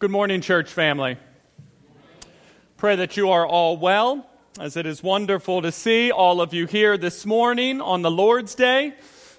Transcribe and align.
Good 0.00 0.12
morning, 0.12 0.42
church 0.42 0.70
family. 0.70 1.16
Pray 2.76 2.94
that 2.94 3.16
you 3.16 3.30
are 3.30 3.44
all 3.44 3.76
well, 3.76 4.30
as 4.60 4.76
it 4.76 4.86
is 4.86 5.02
wonderful 5.02 5.60
to 5.60 5.72
see 5.72 6.12
all 6.12 6.40
of 6.40 6.54
you 6.54 6.68
here 6.68 6.96
this 6.96 7.26
morning 7.26 7.80
on 7.80 8.02
the 8.02 8.10
Lord's 8.10 8.54
Day, 8.54 8.94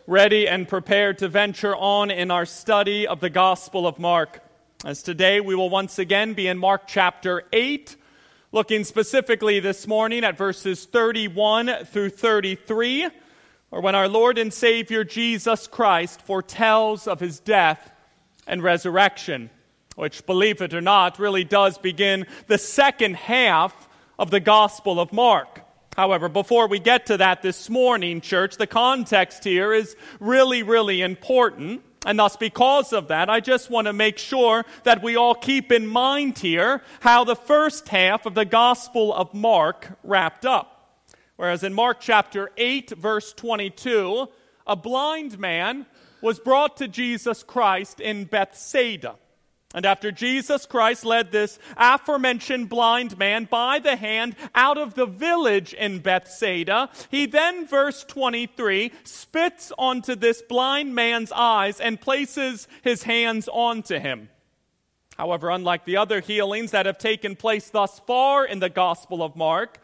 ready 0.06 0.50
and 0.50 0.68
prepared 0.68 1.20
to 1.20 1.30
venture 1.30 1.74
on 1.78 2.12
in 2.12 2.30
our 2.30 2.46
study 2.46 3.08
of 3.08 3.22
the 3.22 3.30
Gospel 3.30 3.88
of 3.88 4.00
Mark. 4.00 4.44
As 4.84 5.02
today 5.02 5.40
we 5.40 5.56
will 5.56 5.70
once 5.70 5.98
again 5.98 6.34
be 6.34 6.50
in 6.50 6.58
Mark 6.58 6.88
chapter 6.88 7.44
8, 7.54 7.96
looking 8.52 8.84
specifically 8.84 9.62
this 9.62 9.88
morning 9.88 10.26
at 10.26 10.38
verses 10.38 10.84
31 10.84 11.86
through 11.86 12.10
33, 12.10 13.08
or 13.72 13.80
when 13.80 13.96
our 13.96 14.10
Lord 14.10 14.38
and 14.38 14.54
Savior 14.54 15.06
Jesus 15.06 15.68
Christ 15.68 16.22
foretells 16.22 17.08
of 17.08 17.22
his 17.22 17.40
death 17.40 17.94
and 18.46 18.62
resurrection 18.62 19.52
which, 20.00 20.26
believe 20.26 20.62
it 20.62 20.74
or 20.74 20.80
not, 20.80 21.20
really 21.20 21.44
does 21.44 21.78
begin 21.78 22.26
the 22.48 22.58
second 22.58 23.18
half 23.18 23.90
of 24.18 24.32
the 24.32 24.40
Gospel 24.40 24.98
of 24.98 25.12
Mark. 25.12 25.62
However, 25.98 26.30
before 26.30 26.70
we 26.70 26.80
get 26.80 27.08
to 27.08 27.18
that 27.18 27.42
this 27.42 27.70
morning, 27.70 28.22
church, 28.22 28.56
the 28.56 28.66
context 28.66 29.44
here 29.44 29.74
is 29.74 29.98
really, 30.22 30.64
really 30.64 31.02
important. 31.02 31.84
And 32.06 32.18
thus, 32.18 32.38
because 32.38 32.94
of 32.94 33.10
that, 33.10 33.30
I 33.30 33.42
just 33.42 33.70
want 33.70 33.88
to 33.88 33.94
make 33.94 34.18
sure 34.18 34.64
that 34.84 35.04
we 35.04 35.18
all 35.18 35.36
keep 35.36 35.70
in 35.70 35.86
mind 35.86 36.38
here 36.38 36.82
how 37.02 37.26
the 37.26 37.36
first 37.36 37.90
half 37.90 38.26
of 38.26 38.36
the 38.36 38.46
Gospel 38.46 39.14
of 39.14 39.34
Mark 39.34 40.00
wrapped 40.02 40.46
up. 40.46 41.04
Whereas 41.36 41.66
in 41.66 41.74
Mark 41.74 41.98
chapter 42.00 42.52
8, 42.56 42.92
verse 42.92 43.34
22, 43.34 44.30
a 44.66 44.76
blind 44.78 45.38
man 45.38 45.86
was 46.22 46.40
brought 46.40 46.78
to 46.78 46.88
Jesus 46.88 47.44
Christ 47.44 48.00
in 48.00 48.24
Bethsaida. 48.24 49.16
And 49.76 49.86
after 49.86 50.12
Jesus 50.12 50.66
Christ 50.66 51.06
led 51.06 51.32
this 51.32 51.60
aforementioned 51.78 52.70
blind 52.70 53.20
man 53.20 53.46
by 53.46 53.78
the 53.78 53.96
hand 53.96 54.36
out 54.56 54.80
of 54.80 54.96
the 54.96 55.06
village 55.06 55.74
in 55.74 56.00
Bethsaida, 56.00 56.90
he 57.12 57.28
then, 57.28 57.68
verse 57.68 58.04
23, 58.04 58.92
spits 59.04 59.72
onto 59.78 60.16
this 60.16 60.42
blind 60.42 60.96
man's 60.96 61.32
eyes 61.32 61.80
and 61.80 62.02
places 62.02 62.68
his 62.82 63.04
hands 63.04 63.48
onto 63.48 64.00
him. 64.00 64.30
However, 65.18 65.52
unlike 65.52 65.86
the 65.86 65.98
other 65.98 66.20
healings 66.20 66.72
that 66.72 66.88
have 66.88 66.98
taken 66.98 67.36
place 67.36 67.70
thus 67.70 68.00
far 68.08 68.46
in 68.46 68.60
the 68.60 68.70
Gospel 68.70 69.22
of 69.22 69.36
Mark, 69.36 69.80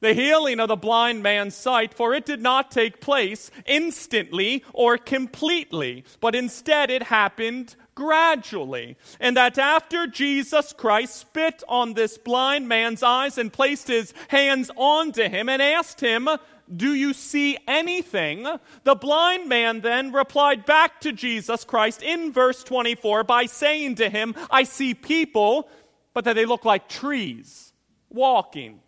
the 0.00 0.14
healing 0.14 0.60
of 0.60 0.68
the 0.68 0.76
blind 0.76 1.22
man's 1.22 1.54
sight, 1.54 1.92
for 1.92 2.14
it 2.14 2.24
did 2.24 2.40
not 2.40 2.70
take 2.70 3.00
place 3.00 3.50
instantly 3.66 4.64
or 4.72 4.96
completely, 4.96 6.04
but 6.20 6.34
instead 6.34 6.90
it 6.90 7.04
happened 7.04 7.76
gradually. 7.98 8.96
And 9.18 9.36
that 9.36 9.58
after 9.58 10.06
Jesus 10.06 10.72
Christ 10.72 11.16
spit 11.16 11.64
on 11.68 11.94
this 11.94 12.16
blind 12.16 12.68
man's 12.68 13.02
eyes 13.02 13.38
and 13.38 13.52
placed 13.52 13.88
his 13.88 14.14
hands 14.28 14.70
onto 14.76 15.24
him 15.24 15.48
and 15.48 15.60
asked 15.60 16.00
him, 16.00 16.28
Do 16.74 16.94
you 16.94 17.12
see 17.12 17.58
anything? 17.66 18.46
The 18.84 18.94
blind 18.94 19.48
man 19.48 19.80
then 19.80 20.12
replied 20.12 20.64
back 20.64 21.00
to 21.00 21.12
Jesus 21.12 21.64
Christ 21.64 22.00
in 22.00 22.32
verse 22.32 22.62
24 22.62 23.24
by 23.24 23.46
saying 23.46 23.96
to 23.96 24.08
him, 24.08 24.36
I 24.48 24.62
see 24.62 24.94
people, 24.94 25.68
but 26.14 26.24
that 26.24 26.34
they 26.34 26.46
look 26.46 26.64
like 26.64 26.88
trees 26.88 27.72
walking. 28.10 28.78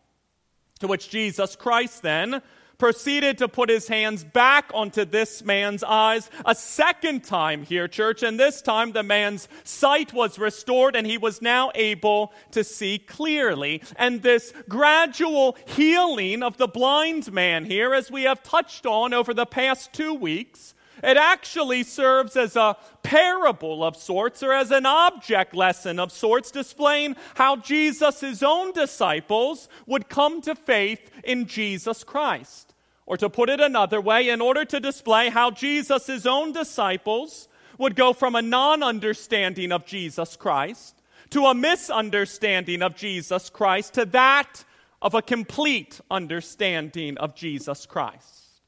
To 0.79 0.87
which 0.87 1.11
Jesus 1.11 1.57
Christ 1.57 2.03
then 2.03 2.43
proceeded 2.81 3.39
to 3.39 3.47
put 3.47 3.69
his 3.69 3.87
hands 3.87 4.25
back 4.25 4.71
onto 4.75 5.05
this 5.05 5.45
man's 5.45 5.85
eyes 5.85 6.31
a 6.47 6.55
second 6.55 7.23
time 7.23 7.63
here, 7.63 7.87
church. 7.87 8.25
And 8.25 8.41
this 8.41 8.63
time 8.63 8.93
the 8.93 9.03
man's 9.03 9.49
sight 9.63 10.13
was 10.13 10.39
restored 10.39 10.97
and 10.97 11.07
he 11.07 11.19
was 11.19 11.43
now 11.43 11.71
able 11.75 12.33
to 12.53 12.65
see 12.65 12.99
clearly. 12.99 13.83
And 13.97 14.23
this 14.23 14.53
gradual 14.69 15.57
healing 15.67 16.43
of 16.43 16.57
the 16.57 16.67
blind 16.67 17.33
man 17.33 17.67
here, 17.67 17.95
as 17.95 18.11
we 18.11 18.23
have 18.23 18.43
touched 18.43 18.87
on 18.87 19.13
over 19.13 19.35
the 19.35 19.47
past 19.47 19.93
two 19.93 20.15
weeks, 20.15 20.75
it 21.03 21.17
actually 21.17 21.83
serves 21.83 22.37
as 22.37 22.57
a 22.57 22.77
parable 23.03 23.85
of 23.85 23.97
sorts 23.97 24.43
or 24.43 24.53
as 24.53 24.71
an 24.71 24.87
object 24.87 25.55
lesson 25.55 25.99
of 25.99 26.13
sorts, 26.13 26.51
displaying 26.51 27.17
how 27.35 27.57
Jesus, 27.57 28.43
own 28.43 28.73
disciples, 28.73 29.69
would 29.87 30.09
come 30.09 30.41
to 30.43 30.55
faith 30.55 31.11
in 31.25 31.47
Jesus 31.47 32.05
Christ. 32.05 32.70
Or 33.11 33.17
to 33.17 33.29
put 33.29 33.51
it 33.51 33.61
another 33.61 34.01
way, 34.01 34.29
in 34.29 34.41
order 34.41 34.65
to 34.65 34.79
display 34.79 35.31
how 35.31 35.51
Jesus' 35.51 36.27
own 36.27 36.53
disciples 36.53 37.49
would 37.77 37.97
go 37.97 38.13
from 38.13 38.37
a 38.37 38.41
non 38.41 38.85
understanding 38.85 39.73
of 39.73 39.85
Jesus 39.85 40.37
Christ 40.37 41.03
to 41.31 41.47
a 41.47 41.53
misunderstanding 41.53 42.83
of 42.83 42.95
Jesus 42.95 43.51
Christ 43.51 43.95
to 43.95 44.05
that 44.05 44.63
of 45.03 45.15
a 45.15 45.23
complete 45.23 46.01
understanding 46.09 47.19
of 47.19 47.35
Jesus 47.35 47.85
Christ. 47.85 48.61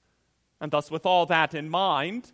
And 0.60 0.72
thus, 0.72 0.90
with 0.90 1.06
all 1.06 1.24
that 1.26 1.54
in 1.54 1.68
mind, 1.68 2.32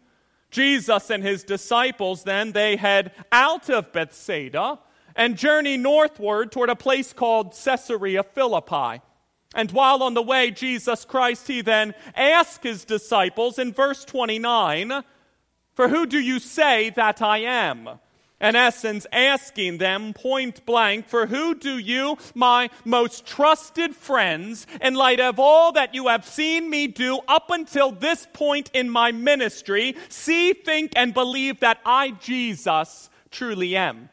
Jesus 0.50 1.10
and 1.10 1.22
his 1.22 1.44
disciples 1.44 2.24
then 2.24 2.52
they 2.52 2.76
head 2.76 3.12
out 3.30 3.68
of 3.68 3.92
Bethsaida 3.92 4.78
and 5.14 5.36
journey 5.36 5.76
northward 5.76 6.52
toward 6.52 6.70
a 6.70 6.74
place 6.74 7.12
called 7.12 7.54
Caesarea 7.62 8.22
Philippi. 8.22 9.02
And 9.54 9.70
while 9.72 10.02
on 10.02 10.14
the 10.14 10.22
way, 10.22 10.50
Jesus 10.50 11.04
Christ, 11.04 11.46
he 11.46 11.62
then 11.62 11.94
asked 12.14 12.62
his 12.62 12.84
disciples 12.84 13.58
in 13.58 13.72
verse 13.72 14.04
29, 14.04 15.02
For 15.74 15.88
who 15.88 16.06
do 16.06 16.18
you 16.18 16.38
say 16.38 16.90
that 16.90 17.22
I 17.22 17.38
am? 17.38 17.88
In 18.40 18.54
essence, 18.54 19.04
asking 19.10 19.78
them 19.78 20.12
point 20.12 20.64
blank, 20.64 21.08
For 21.08 21.26
who 21.26 21.56
do 21.56 21.76
you, 21.76 22.18
my 22.34 22.70
most 22.84 23.26
trusted 23.26 23.96
friends, 23.96 24.66
in 24.80 24.94
light 24.94 25.18
of 25.18 25.40
all 25.40 25.72
that 25.72 25.92
you 25.92 26.06
have 26.06 26.24
seen 26.24 26.70
me 26.70 26.86
do 26.86 27.18
up 27.26 27.50
until 27.50 27.90
this 27.90 28.28
point 28.32 28.70
in 28.74 28.90
my 28.90 29.10
ministry, 29.10 29.96
see, 30.08 30.52
think, 30.52 30.92
and 30.94 31.12
believe 31.12 31.60
that 31.60 31.80
I, 31.84 32.12
Jesus, 32.12 33.10
truly 33.32 33.76
am? 33.76 34.10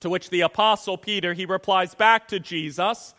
To 0.00 0.10
which 0.10 0.30
the 0.30 0.42
apostle 0.42 0.96
Peter, 0.96 1.32
he 1.34 1.44
replies 1.44 1.96
back 1.96 2.28
to 2.28 2.38
Jesus, 2.38 3.12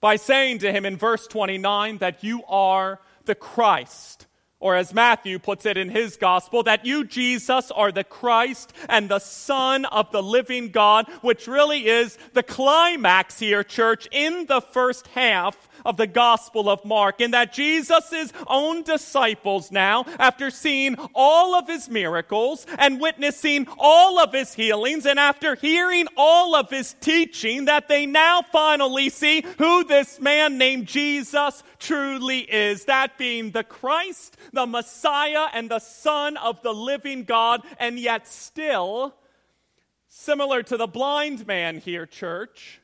by 0.00 0.16
saying 0.16 0.58
to 0.58 0.72
him 0.72 0.84
in 0.84 0.96
verse 0.96 1.26
29 1.26 1.98
that 1.98 2.24
you 2.24 2.42
are 2.48 3.00
the 3.24 3.34
Christ. 3.34 4.26
Or 4.58 4.76
as 4.76 4.92
Matthew 4.92 5.38
puts 5.38 5.64
it 5.64 5.78
in 5.78 5.88
his 5.88 6.18
gospel, 6.18 6.62
that 6.64 6.84
you, 6.84 7.04
Jesus, 7.04 7.70
are 7.70 7.90
the 7.90 8.04
Christ 8.04 8.74
and 8.90 9.08
the 9.08 9.18
Son 9.18 9.86
of 9.86 10.12
the 10.12 10.22
living 10.22 10.68
God, 10.68 11.08
which 11.22 11.46
really 11.46 11.88
is 11.88 12.18
the 12.34 12.42
climax 12.42 13.38
here, 13.38 13.64
church, 13.64 14.06
in 14.12 14.44
the 14.46 14.60
first 14.60 15.06
half 15.08 15.69
of 15.84 15.96
the 15.96 16.06
Gospel 16.06 16.68
of 16.68 16.84
Mark, 16.84 17.20
in 17.20 17.30
that 17.32 17.52
Jesus' 17.52 18.32
own 18.46 18.82
disciples 18.82 19.70
now, 19.70 20.04
after 20.18 20.50
seeing 20.50 20.96
all 21.14 21.54
of 21.54 21.68
his 21.68 21.88
miracles 21.88 22.66
and 22.78 23.00
witnessing 23.00 23.66
all 23.78 24.18
of 24.18 24.32
his 24.32 24.54
healings, 24.54 25.06
and 25.06 25.18
after 25.18 25.54
hearing 25.54 26.06
all 26.16 26.54
of 26.54 26.70
his 26.70 26.94
teaching, 27.00 27.66
that 27.66 27.88
they 27.88 28.06
now 28.06 28.42
finally 28.52 29.08
see 29.08 29.44
who 29.58 29.84
this 29.84 30.20
man 30.20 30.58
named 30.58 30.86
Jesus 30.86 31.62
truly 31.78 32.40
is. 32.40 32.84
That 32.84 33.18
being 33.18 33.50
the 33.50 33.64
Christ, 33.64 34.36
the 34.52 34.66
Messiah, 34.66 35.46
and 35.52 35.70
the 35.70 35.78
Son 35.78 36.36
of 36.36 36.62
the 36.62 36.74
living 36.74 37.24
God, 37.24 37.62
and 37.78 37.98
yet 37.98 38.26
still, 38.26 39.14
similar 40.08 40.62
to 40.64 40.76
the 40.76 40.86
blind 40.86 41.46
man 41.46 41.78
here, 41.78 42.06
church, 42.06 42.79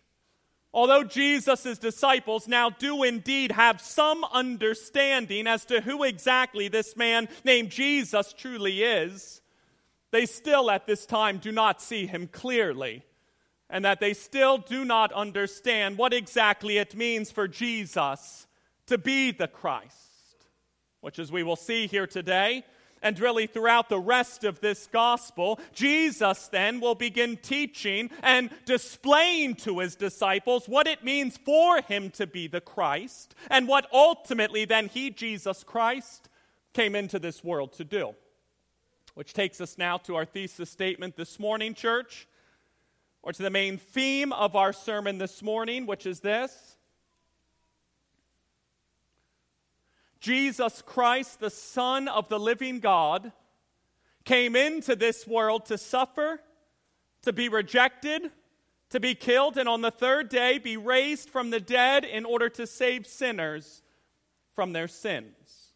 Although 0.76 1.04
Jesus' 1.04 1.78
disciples 1.78 2.46
now 2.46 2.68
do 2.68 3.02
indeed 3.02 3.52
have 3.52 3.80
some 3.80 4.22
understanding 4.24 5.46
as 5.46 5.64
to 5.64 5.80
who 5.80 6.04
exactly 6.04 6.68
this 6.68 6.98
man 6.98 7.30
named 7.44 7.70
Jesus 7.70 8.34
truly 8.34 8.82
is, 8.82 9.40
they 10.10 10.26
still 10.26 10.70
at 10.70 10.86
this 10.86 11.06
time 11.06 11.38
do 11.38 11.50
not 11.50 11.80
see 11.80 12.06
him 12.06 12.26
clearly, 12.26 13.06
and 13.70 13.86
that 13.86 14.00
they 14.00 14.12
still 14.12 14.58
do 14.58 14.84
not 14.84 15.12
understand 15.14 15.96
what 15.96 16.12
exactly 16.12 16.76
it 16.76 16.94
means 16.94 17.30
for 17.30 17.48
Jesus 17.48 18.46
to 18.84 18.98
be 18.98 19.30
the 19.30 19.48
Christ, 19.48 20.44
which, 21.00 21.18
as 21.18 21.32
we 21.32 21.42
will 21.42 21.56
see 21.56 21.86
here 21.86 22.06
today, 22.06 22.64
and 23.06 23.20
really 23.20 23.46
throughout 23.46 23.88
the 23.88 24.00
rest 24.00 24.42
of 24.42 24.58
this 24.58 24.88
gospel, 24.88 25.60
Jesus 25.72 26.48
then 26.48 26.80
will 26.80 26.96
begin 26.96 27.36
teaching 27.36 28.10
and 28.20 28.50
displaying 28.64 29.54
to 29.56 29.78
his 29.78 29.94
disciples 29.94 30.68
what 30.68 30.88
it 30.88 31.04
means 31.04 31.36
for 31.36 31.80
him 31.82 32.10
to 32.10 32.26
be 32.26 32.48
the 32.48 32.60
Christ 32.60 33.36
and 33.48 33.68
what 33.68 33.86
ultimately 33.92 34.64
then 34.64 34.88
he, 34.88 35.10
Jesus 35.10 35.62
Christ, 35.62 36.28
came 36.74 36.96
into 36.96 37.20
this 37.20 37.44
world 37.44 37.74
to 37.74 37.84
do. 37.84 38.12
Which 39.14 39.32
takes 39.32 39.60
us 39.60 39.78
now 39.78 39.98
to 39.98 40.16
our 40.16 40.24
thesis 40.24 40.68
statement 40.68 41.16
this 41.16 41.38
morning, 41.38 41.74
church, 41.74 42.26
or 43.22 43.32
to 43.32 43.42
the 43.42 43.50
main 43.50 43.78
theme 43.78 44.32
of 44.32 44.56
our 44.56 44.72
sermon 44.72 45.18
this 45.18 45.44
morning, 45.44 45.86
which 45.86 46.06
is 46.06 46.18
this 46.20 46.75
Jesus 50.26 50.82
Christ, 50.82 51.38
the 51.38 51.50
Son 51.50 52.08
of 52.08 52.28
the 52.28 52.40
living 52.40 52.80
God, 52.80 53.30
came 54.24 54.56
into 54.56 54.96
this 54.96 55.24
world 55.24 55.66
to 55.66 55.78
suffer, 55.78 56.40
to 57.22 57.32
be 57.32 57.48
rejected, 57.48 58.32
to 58.90 58.98
be 58.98 59.14
killed, 59.14 59.56
and 59.56 59.68
on 59.68 59.82
the 59.82 59.92
third 59.92 60.28
day 60.28 60.58
be 60.58 60.76
raised 60.76 61.30
from 61.30 61.50
the 61.50 61.60
dead 61.60 62.04
in 62.04 62.24
order 62.24 62.48
to 62.48 62.66
save 62.66 63.06
sinners 63.06 63.82
from 64.52 64.72
their 64.72 64.88
sins. 64.88 65.70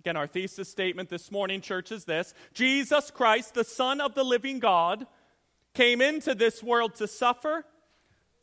Again, 0.00 0.16
our 0.16 0.26
thesis 0.26 0.70
statement 0.70 1.10
this 1.10 1.30
morning, 1.30 1.60
church, 1.60 1.92
is 1.92 2.06
this 2.06 2.32
Jesus 2.54 3.10
Christ, 3.10 3.52
the 3.52 3.62
Son 3.62 4.00
of 4.00 4.14
the 4.14 4.24
living 4.24 4.58
God, 4.58 5.06
came 5.74 6.00
into 6.00 6.34
this 6.34 6.62
world 6.62 6.94
to 6.94 7.06
suffer, 7.06 7.66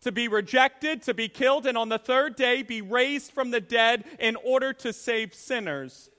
to 0.02 0.12
be 0.12 0.28
rejected, 0.28 1.04
to 1.04 1.14
be 1.14 1.30
killed, 1.30 1.66
and 1.66 1.78
on 1.78 1.90
the 1.90 2.00
third 2.00 2.36
day 2.36 2.64
be 2.64 2.82
raised 2.82 3.32
from 3.32 3.52
the 3.52 3.62
dead 3.62 4.04
in 4.20 4.36
order 4.38 4.74
to 4.74 4.92
save 4.92 5.34
sinners 5.34 6.10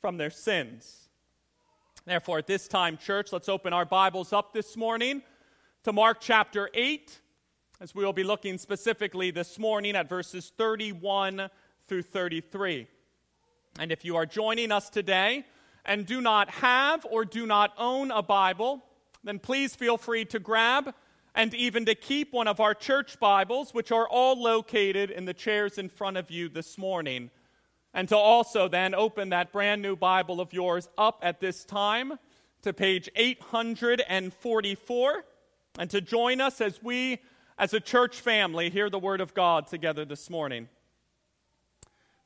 from 0.00 0.16
their 0.16 0.30
sins. 0.30 1.08
Therefore, 2.04 2.38
at 2.38 2.46
this 2.46 2.66
time, 2.66 2.96
church, 2.96 3.32
let's 3.32 3.48
open 3.48 3.72
our 3.72 3.84
Bibles 3.84 4.32
up 4.32 4.52
this 4.52 4.76
morning 4.76 5.22
to 5.84 5.92
Mark 5.92 6.18
chapter 6.20 6.68
8, 6.74 7.20
as 7.80 7.94
we 7.94 8.04
will 8.04 8.12
be 8.12 8.24
looking 8.24 8.58
specifically 8.58 9.30
this 9.30 9.58
morning 9.58 9.94
at 9.94 10.08
verses 10.08 10.52
31 10.56 11.48
through 11.86 12.02
33. 12.02 12.88
And 13.78 13.92
if 13.92 14.04
you 14.04 14.16
are 14.16 14.26
joining 14.26 14.72
us 14.72 14.90
today 14.90 15.44
and 15.84 16.04
do 16.04 16.20
not 16.20 16.50
have 16.50 17.06
or 17.08 17.24
do 17.24 17.46
not 17.46 17.72
own 17.78 18.10
a 18.10 18.22
Bible, 18.22 18.84
then 19.22 19.38
please 19.38 19.76
feel 19.76 19.96
free 19.96 20.24
to 20.26 20.38
grab 20.38 20.92
and 21.34 21.54
even 21.54 21.86
to 21.86 21.94
keep 21.94 22.32
one 22.32 22.48
of 22.48 22.60
our 22.60 22.74
church 22.74 23.20
Bibles, 23.20 23.72
which 23.72 23.92
are 23.92 24.08
all 24.08 24.40
located 24.40 25.10
in 25.10 25.24
the 25.24 25.34
chairs 25.34 25.78
in 25.78 25.88
front 25.88 26.16
of 26.16 26.30
you 26.30 26.48
this 26.48 26.76
morning. 26.76 27.30
And 27.94 28.08
to 28.08 28.16
also 28.16 28.68
then 28.68 28.94
open 28.94 29.30
that 29.30 29.52
brand 29.52 29.82
new 29.82 29.96
Bible 29.96 30.40
of 30.40 30.52
yours 30.52 30.88
up 30.96 31.20
at 31.22 31.40
this 31.40 31.64
time 31.64 32.18
to 32.62 32.72
page 32.72 33.08
844 33.16 35.24
and 35.78 35.90
to 35.90 36.00
join 36.00 36.40
us 36.40 36.60
as 36.60 36.82
we, 36.82 37.18
as 37.58 37.74
a 37.74 37.80
church 37.80 38.20
family, 38.20 38.70
hear 38.70 38.90
the 38.90 38.98
Word 38.98 39.20
of 39.20 39.34
God 39.34 39.66
together 39.66 40.04
this 40.04 40.30
morning. 40.30 40.68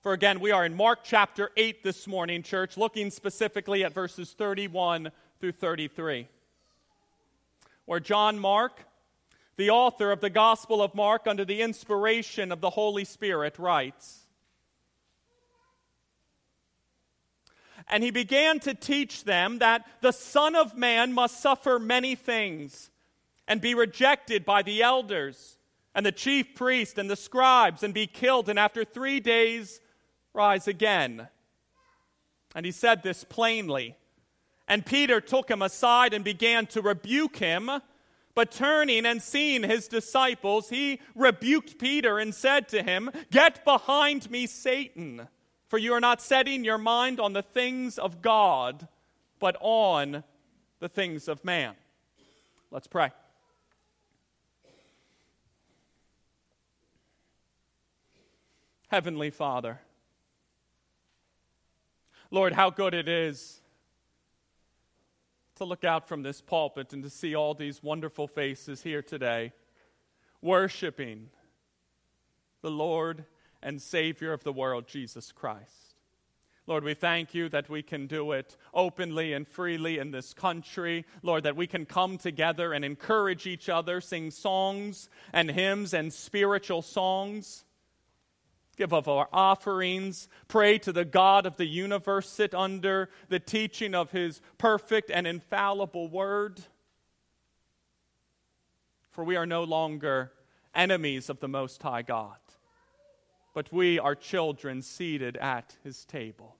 For 0.02 0.12
again, 0.12 0.40
we 0.40 0.50
are 0.50 0.66
in 0.66 0.74
Mark 0.74 1.00
chapter 1.02 1.50
8 1.56 1.82
this 1.82 2.06
morning, 2.06 2.42
church, 2.42 2.76
looking 2.76 3.10
specifically 3.10 3.84
at 3.84 3.94
verses 3.94 4.32
31 4.32 5.10
through 5.40 5.52
33, 5.52 6.28
where 7.86 8.00
John 8.00 8.38
Mark, 8.38 8.84
the 9.56 9.70
author 9.70 10.10
of 10.10 10.20
the 10.20 10.30
Gospel 10.30 10.82
of 10.82 10.94
Mark 10.94 11.26
under 11.26 11.44
the 11.44 11.62
inspiration 11.62 12.50
of 12.52 12.60
the 12.60 12.70
Holy 12.70 13.04
Spirit, 13.04 13.58
writes 13.58 14.20
And 17.88 18.02
he 18.02 18.10
began 18.10 18.60
to 18.60 18.74
teach 18.74 19.24
them 19.24 19.58
that 19.58 19.86
the 20.00 20.12
Son 20.12 20.56
of 20.56 20.76
Man 20.76 21.12
must 21.12 21.40
suffer 21.40 21.78
many 21.78 22.14
things 22.14 22.90
and 23.46 23.60
be 23.60 23.74
rejected 23.74 24.44
by 24.44 24.62
the 24.62 24.82
elders 24.82 25.58
and 25.94 26.04
the 26.04 26.12
chief 26.12 26.54
priest 26.54 26.98
and 26.98 27.08
the 27.08 27.16
scribes 27.16 27.82
and 27.82 27.94
be 27.94 28.06
killed, 28.06 28.48
and 28.48 28.58
after 28.58 28.84
three 28.84 29.20
days 29.20 29.80
rise 30.32 30.66
again. 30.66 31.28
And 32.54 32.64
he 32.66 32.72
said 32.72 33.02
this 33.02 33.22
plainly. 33.24 33.96
And 34.66 34.86
Peter 34.86 35.20
took 35.20 35.50
him 35.50 35.62
aside 35.62 36.14
and 36.14 36.24
began 36.24 36.66
to 36.68 36.80
rebuke 36.80 37.36
him. 37.36 37.70
But 38.34 38.50
turning 38.50 39.06
and 39.06 39.22
seeing 39.22 39.62
his 39.62 39.86
disciples, 39.86 40.69
he 40.69 41.00
rebuked 41.14 41.78
Peter 41.78 42.19
and 42.19 42.34
said 42.34 42.69
to 42.70 42.82
him, 42.82 43.10
Get 43.31 43.64
behind 43.64 44.28
me, 44.31 44.46
Satan, 44.46 45.28
for 45.69 45.78
you 45.78 45.92
are 45.92 46.00
not 46.00 46.20
setting 46.20 46.64
your 46.64 46.78
mind 46.78 47.20
on 47.20 47.32
the 47.32 47.42
things 47.42 47.96
of 47.96 48.22
God, 48.22 48.88
but 49.38 49.56
on 49.60 50.25
the 50.81 50.88
things 50.88 51.28
of 51.28 51.44
man. 51.44 51.75
Let's 52.72 52.88
pray. 52.88 53.12
Heavenly 58.88 59.30
Father, 59.30 59.80
Lord, 62.30 62.52
how 62.52 62.70
good 62.70 62.94
it 62.94 63.08
is 63.08 63.60
to 65.56 65.64
look 65.64 65.84
out 65.84 66.08
from 66.08 66.22
this 66.22 66.40
pulpit 66.40 66.92
and 66.92 67.02
to 67.02 67.10
see 67.10 67.34
all 67.34 67.54
these 67.54 67.82
wonderful 67.82 68.26
faces 68.26 68.82
here 68.82 69.02
today, 69.02 69.52
worshiping 70.42 71.30
the 72.62 72.70
Lord 72.70 73.24
and 73.62 73.80
Savior 73.80 74.32
of 74.32 74.44
the 74.44 74.52
world, 74.52 74.88
Jesus 74.88 75.32
Christ. 75.32 75.94
Lord, 76.66 76.82
we 76.82 76.94
thank 76.94 77.34
you 77.34 77.50
that 77.50 77.68
we 77.68 77.82
can 77.82 78.06
do 78.06 78.32
it 78.32 78.56
openly 78.72 79.34
and 79.34 79.46
freely 79.46 79.98
in 79.98 80.10
this 80.10 80.32
country. 80.32 81.04
Lord, 81.22 81.42
that 81.44 81.56
we 81.56 81.66
can 81.66 81.84
come 81.84 82.16
together 82.16 82.72
and 82.72 82.84
encourage 82.84 83.46
each 83.46 83.68
other, 83.68 84.00
sing 84.00 84.30
songs 84.30 85.10
and 85.32 85.50
hymns 85.50 85.92
and 85.92 86.10
spiritual 86.10 86.80
songs 86.80 87.64
give 88.75 88.93
of 88.93 89.09
our 89.09 89.29
offerings, 89.32 90.29
pray 90.49 90.79
to 90.79 90.93
the 90.93 91.05
God 91.05 91.47
of 91.47 91.56
the 91.56 91.67
universe, 91.67 92.29
sit 92.29 92.55
under 92.55 93.09
the 93.29 93.41
teaching 93.41 93.94
of 93.94 94.11
his 94.11 94.41
perfect 94.59 95.11
and 95.11 95.26
infallible 95.26 96.09
word. 96.09 96.61
For 99.11 99.25
we 99.25 99.37
are 99.37 99.47
no 99.47 99.65
longer 99.65 100.32
enemies 100.75 101.31
of 101.31 101.41
the 101.41 101.49
Most 101.49 101.82
High 101.82 102.03
God, 102.03 102.37
but 103.55 103.73
we 103.73 103.99
are 103.99 104.15
children 104.15 104.82
seated 104.82 105.37
at 105.37 105.76
his 105.85 106.05
table. 106.05 106.56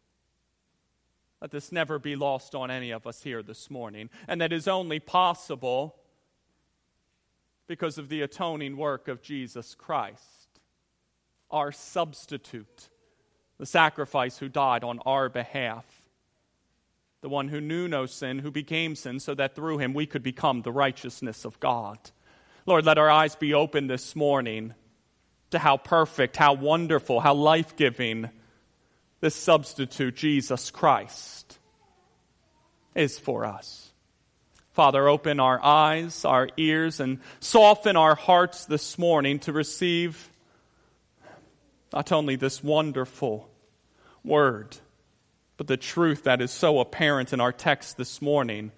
Let 1.41 1.51
this 1.51 1.73
never 1.73 1.99
be 1.99 2.17
lost 2.17 2.55
on 2.55 2.71
any 2.71 2.91
of 2.91 3.07
us 3.07 3.23
here 3.23 3.43
this 3.43 3.71
morning, 3.71 4.09
and 4.29 4.41
that 4.41 4.53
is 4.53 4.69
only 4.69 5.01
possible 5.01 5.97
because 7.67 7.99
of 7.99 8.09
the 8.09 8.23
atoning 8.23 8.77
work 8.77 9.09
of 9.09 9.21
Jesus 9.21 9.75
Christ 9.75 10.44
our 11.55 11.71
substitute, 11.71 12.89
the 13.59 13.67
sacrifice 13.67 14.39
who 14.39 14.49
died 14.49 14.83
on 14.83 14.99
our 15.07 15.29
behalf, 15.29 15.87
the 17.21 17.29
one 17.29 17.49
who 17.49 17.61
knew 17.61 17.87
no 17.89 18.05
sin, 18.05 18.41
who 18.41 18.51
became 18.51 18.97
sin, 18.97 19.21
so 19.21 19.35
that 19.35 19.55
through 19.55 19.79
him 19.79 19.95
we 19.95 20.05
could 20.05 20.23
become 20.23 20.61
the 20.61 20.73
righteousness 20.73 21.45
of 21.45 21.59
God. 21.61 21.99
Lord, 22.67 22.85
let 22.85 22.99
our 22.99 23.11
eyes 23.11 23.37
be 23.37 23.55
open 23.55 23.87
this 23.87 24.17
morning 24.17 24.75
to 25.51 25.59
how 25.59 25.77
perfect, 25.77 26.37
how 26.37 26.55
wonderful, 26.55 27.21
how 27.21 27.35
life 27.35 27.77
giving 27.77 28.29
this 29.21 29.37
substitute, 29.37 30.17
Jesus 30.17 30.71
Christ, 30.73 31.59
is 32.95 33.19
for 33.19 33.45
us. 33.45 33.93
Father, 34.73 35.09
open 35.09 35.39
our 35.39 35.63
eyes, 35.63 36.25
our 36.25 36.49
ears, 36.57 36.99
and 36.99 37.21
soften 37.39 37.97
our 37.97 38.17
hearts 38.17 38.67
this 38.67 38.99
morning 38.99 39.39
to 39.39 39.53
receive 39.53 40.29
not 41.95 42.11
only 42.11 42.35
this 42.35 42.63
wonderful 42.63 43.49
word, 44.25 44.77
but 45.57 45.69
the 45.69 45.77
truth 45.77 46.25
that 46.25 46.43
is 46.43 46.51
so 46.51 46.81
apparent 46.81 47.33
in 47.33 47.41
our 47.41 47.53
text 47.53 47.97
this 47.97 48.21
morning 48.21 48.73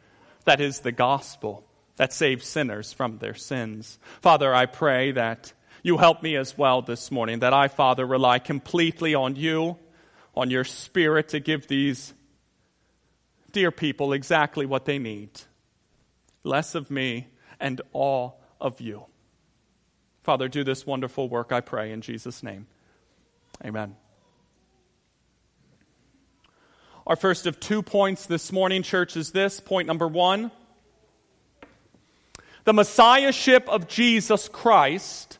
that 0.44 0.60
is 0.60 0.80
the 0.80 0.92
gospel 0.92 1.66
that 1.96 2.12
saves 2.12 2.46
sinners 2.46 2.92
from 2.92 3.16
their 3.16 3.32
sins. 3.32 3.98
Father, 4.20 4.54
I 4.54 4.66
pray 4.66 5.12
that 5.12 5.54
you 5.82 5.96
help 5.96 6.22
me 6.22 6.36
as 6.36 6.58
well 6.58 6.82
this 6.82 7.10
morning, 7.10 7.38
that 7.38 7.54
I, 7.54 7.68
Father, 7.68 8.04
rely 8.04 8.38
completely 8.38 9.14
on 9.14 9.34
you, 9.34 9.78
on 10.34 10.50
your 10.50 10.64
Spirit 10.64 11.30
to 11.30 11.40
give 11.40 11.66
these 11.66 12.12
dear 13.50 13.70
people 13.70 14.12
exactly 14.12 14.66
what 14.66 14.84
they 14.84 14.98
need 14.98 15.30
less 16.44 16.74
of 16.76 16.90
me 16.92 17.26
and 17.58 17.80
all 17.92 18.40
of 18.60 18.80
you. 18.80 19.06
Father, 20.22 20.48
do 20.48 20.62
this 20.62 20.86
wonderful 20.86 21.28
work, 21.28 21.50
I 21.50 21.60
pray, 21.60 21.90
in 21.90 22.02
Jesus' 22.02 22.42
name. 22.42 22.66
Amen. 23.64 23.96
Our 27.06 27.16
first 27.16 27.46
of 27.46 27.60
two 27.60 27.82
points 27.82 28.26
this 28.26 28.52
morning, 28.52 28.82
church, 28.82 29.16
is 29.16 29.30
this. 29.30 29.60
Point 29.60 29.86
number 29.86 30.08
one 30.08 30.50
the 32.64 32.72
Messiahship 32.72 33.68
of 33.68 33.86
Jesus 33.86 34.48
Christ 34.48 35.38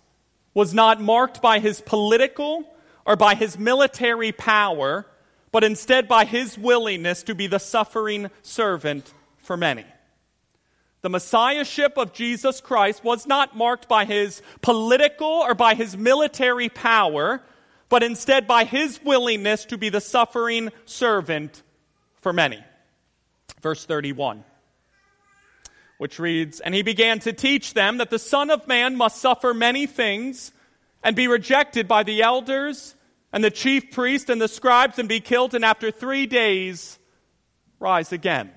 was 0.55 0.73
not 0.73 1.01
marked 1.01 1.43
by 1.43 1.59
his 1.59 1.81
political 1.81 2.65
or 3.05 3.17
by 3.17 3.35
his 3.35 3.59
military 3.59 4.31
power, 4.31 5.07
but 5.51 5.65
instead 5.65 6.07
by 6.07 6.25
his 6.25 6.57
willingness 6.57 7.25
to 7.25 7.35
be 7.35 7.49
the 7.49 7.59
suffering 7.59 8.31
servant 8.43 9.13
for 9.39 9.57
many. 9.57 9.85
The 11.03 11.11
Messiahship 11.11 11.99
of 11.99 12.13
Jesus 12.13 12.61
Christ 12.61 13.03
was 13.03 13.27
not 13.27 13.57
marked 13.57 13.89
by 13.89 14.05
his 14.05 14.41
political 14.63 15.27
or 15.27 15.55
by 15.55 15.75
his 15.75 15.97
military 15.97 16.69
power, 16.69 17.43
but 17.89 18.03
instead 18.03 18.47
by 18.47 18.65
his 18.65 19.03
willingness 19.03 19.65
to 19.67 19.79
be 19.79 19.89
the 19.89 20.01
suffering 20.01 20.71
servant 20.85 21.63
for 22.21 22.33
many. 22.33 22.63
Verse 23.63 23.85
31, 23.85 24.45
which 25.99 26.19
reads 26.19 26.61
And 26.61 26.75
he 26.75 26.83
began 26.83 27.21
to 27.21 27.33
teach 27.33 27.75
them 27.75 27.99
that 27.99 28.11
the 28.11 28.19
Son 28.19 28.51
of 28.51 28.67
Man 28.67 28.97
must 28.97 29.19
suffer 29.19 29.55
many 29.55 29.87
things 29.87 30.53
and 31.03 31.15
be 31.15 31.29
rejected 31.29 31.87
by 31.87 32.03
the 32.03 32.23
elders 32.23 32.95
and 33.33 33.43
the 33.43 33.51
chief 33.51 33.91
priests 33.91 34.31
and 34.31 34.41
the 34.41 34.49
scribes 34.49 34.99
and 34.99 35.09
be 35.09 35.21
killed, 35.21 35.55
and 35.55 35.65
after 35.65 35.91
three 35.91 36.27
days 36.27 36.99
rise 37.79 38.13
again. 38.13 38.51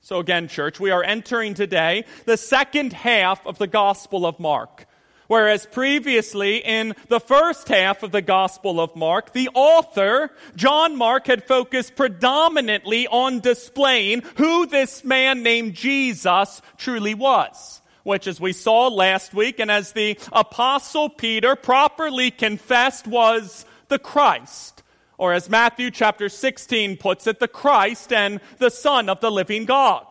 So, 0.00 0.20
again, 0.20 0.48
church, 0.48 0.80
we 0.80 0.90
are 0.90 1.02
entering 1.02 1.54
today 1.54 2.04
the 2.24 2.36
second 2.36 2.92
half 2.92 3.46
of 3.46 3.58
the 3.58 3.66
Gospel 3.66 4.26
of 4.26 4.40
Mark. 4.40 4.86
Whereas 5.28 5.66
previously 5.66 6.56
in 6.56 6.94
the 7.08 7.20
first 7.20 7.68
half 7.68 8.02
of 8.02 8.12
the 8.12 8.22
Gospel 8.22 8.80
of 8.80 8.96
Mark, 8.96 9.34
the 9.34 9.50
author, 9.52 10.30
John 10.56 10.96
Mark, 10.96 11.26
had 11.26 11.44
focused 11.44 11.96
predominantly 11.96 13.06
on 13.06 13.40
displaying 13.40 14.22
who 14.36 14.66
this 14.66 15.04
man 15.04 15.42
named 15.42 15.74
Jesus 15.74 16.62
truly 16.78 17.14
was. 17.14 17.82
Which, 18.04 18.26
as 18.26 18.40
we 18.40 18.54
saw 18.54 18.88
last 18.88 19.34
week, 19.34 19.60
and 19.60 19.70
as 19.70 19.92
the 19.92 20.18
Apostle 20.32 21.10
Peter 21.10 21.54
properly 21.56 22.30
confessed, 22.30 23.06
was 23.06 23.66
the 23.88 23.98
Christ. 23.98 24.82
Or 25.18 25.34
as 25.34 25.50
Matthew 25.50 25.90
chapter 25.90 26.30
16 26.30 26.96
puts 26.96 27.26
it, 27.26 27.38
the 27.38 27.48
Christ 27.48 28.14
and 28.14 28.40
the 28.56 28.70
Son 28.70 29.10
of 29.10 29.20
the 29.20 29.30
living 29.30 29.66
God. 29.66 30.06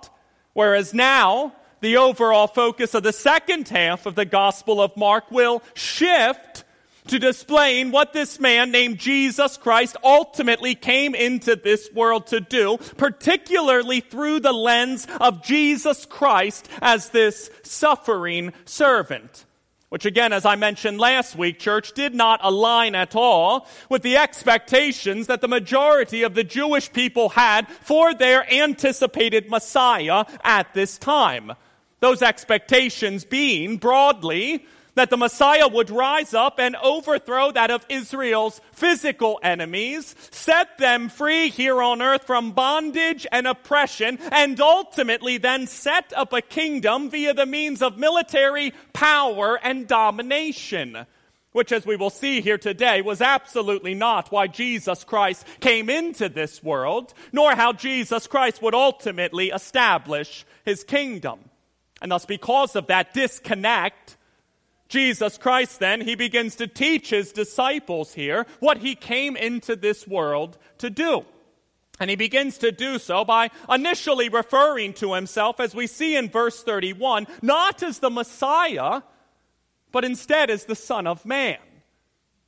Whereas 0.54 0.94
now, 0.94 1.54
the 1.82 1.98
overall 1.98 2.48
focus 2.48 2.94
of 2.94 3.04
the 3.04 3.14
second 3.14 3.68
half 3.68 4.06
of 4.06 4.16
the 4.16 4.26
Gospel 4.26 4.82
of 4.82 4.96
Mark 4.98 5.32
will 5.32 5.62
shift 5.74 6.64
to 7.08 7.20
displaying 7.20 7.92
what 7.92 8.14
this 8.14 8.40
man 8.40 8.72
named 8.72 8.98
Jesus 8.98 9.58
Christ 9.58 9.96
ultimately 10.04 10.76
came 10.76 11.16
into 11.16 11.56
this 11.56 11.90
world 11.94 12.28
to 12.28 12.40
do, 12.40 12.78
particularly 12.98 14.02
through 14.02 14.42
the 14.42 14.54
lens 14.54 15.08
of 15.20 15.44
Jesus 15.44 16.06
Christ 16.06 16.68
as 16.82 17.10
this 17.10 17.50
suffering 17.64 18.54
servant. 18.66 19.46
Which 19.90 20.06
again, 20.06 20.34
as 20.34 20.46
I 20.46 20.58
mentioned 20.58 21.00
last 21.00 21.38
week, 21.38 21.60
church 21.60 21.94
did 21.94 22.14
not 22.14 22.42
align 22.44 22.94
at 22.94 23.16
all 23.16 23.68
with 23.90 24.02
the 24.02 24.18
expectations 24.18 25.28
that 25.28 25.40
the 25.40 25.48
majority 25.48 26.24
of 26.24 26.36
the 26.36 26.44
Jewish 26.44 26.92
people 26.92 27.30
had 27.30 27.70
for 27.70 28.14
their 28.14 28.52
anticipated 28.54 29.50
Messiah 29.50 30.26
at 30.44 30.74
this 30.74 30.98
time. 30.98 31.54
Those 32.00 32.22
expectations 32.22 33.26
being 33.26 33.78
broadly 33.78 34.66
that 34.98 35.10
the 35.12 35.18
Messiah 35.18 35.68
would 35.68 35.92
rise 35.92 36.34
up 36.34 36.60
and 36.60 36.76
overthrow 36.78 37.52
that 37.52 37.70
of 37.70 37.86
Israel's 37.88 38.60
physical 38.72 39.40
enemies, 39.44 40.16
set 40.32 40.78
them 40.80 41.08
free 41.08 41.50
here 41.50 41.82
on 41.82 42.02
earth 42.02 42.24
from 42.24 42.52
bondage 42.52 43.28
and 43.32 43.48
oppression, 43.48 44.18
and 44.32 44.60
ultimately 44.60 45.38
then 45.38 45.68
set 45.68 46.12
up 46.16 46.34
a 46.34 46.42
kingdom 46.42 47.12
via 47.12 47.34
the 47.36 47.46
means 47.46 47.84
of 47.84 47.98
military 47.98 48.74
power 48.92 49.60
and 49.62 49.88
domination. 49.88 51.06
Which, 51.52 51.72
as 51.72 51.86
we 51.86 51.96
will 51.96 52.10
see 52.10 52.42
here 52.42 52.58
today, 52.58 53.02
was 53.02 53.22
absolutely 53.22 53.94
not 53.94 54.32
why 54.32 54.48
Jesus 54.48 55.04
Christ 55.04 55.46
came 55.60 55.90
into 55.90 56.28
this 56.28 56.62
world, 56.64 57.14
nor 57.32 57.56
how 57.56 57.72
Jesus 57.72 58.28
Christ 58.28 58.62
would 58.62 58.76
ultimately 58.76 59.50
establish 59.50 60.46
his 60.66 60.84
kingdom. 60.84 61.40
And 62.02 62.12
thus, 62.12 62.26
because 62.26 62.76
of 62.76 62.88
that 62.88 63.14
disconnect, 63.14 64.18
Jesus 64.88 65.38
Christ 65.38 65.80
then, 65.80 66.02
he 66.02 66.16
begins 66.16 66.56
to 66.58 66.68
teach 66.68 67.10
his 67.10 67.32
disciples 67.32 68.14
here 68.14 68.46
what 68.60 68.78
he 68.78 68.96
came 68.96 69.36
into 69.36 69.76
this 69.76 70.08
world 70.08 70.58
to 70.78 70.90
do. 70.90 71.26
And 72.00 72.10
he 72.10 72.16
begins 72.16 72.60
to 72.60 72.72
do 72.72 73.00
so 73.00 73.26
by 73.26 73.50
initially 73.70 74.30
referring 74.30 74.94
to 74.94 75.14
himself, 75.14 75.60
as 75.60 75.74
we 75.74 75.88
see 75.88 76.16
in 76.16 76.30
verse 76.30 76.64
31, 76.64 77.28
not 77.42 77.82
as 77.82 78.00
the 78.00 78.12
Messiah, 78.12 79.02
but 79.92 80.06
instead 80.06 80.52
as 80.52 80.66
the 80.66 80.76
Son 80.76 81.08
of 81.08 81.26
Man. 81.26 81.58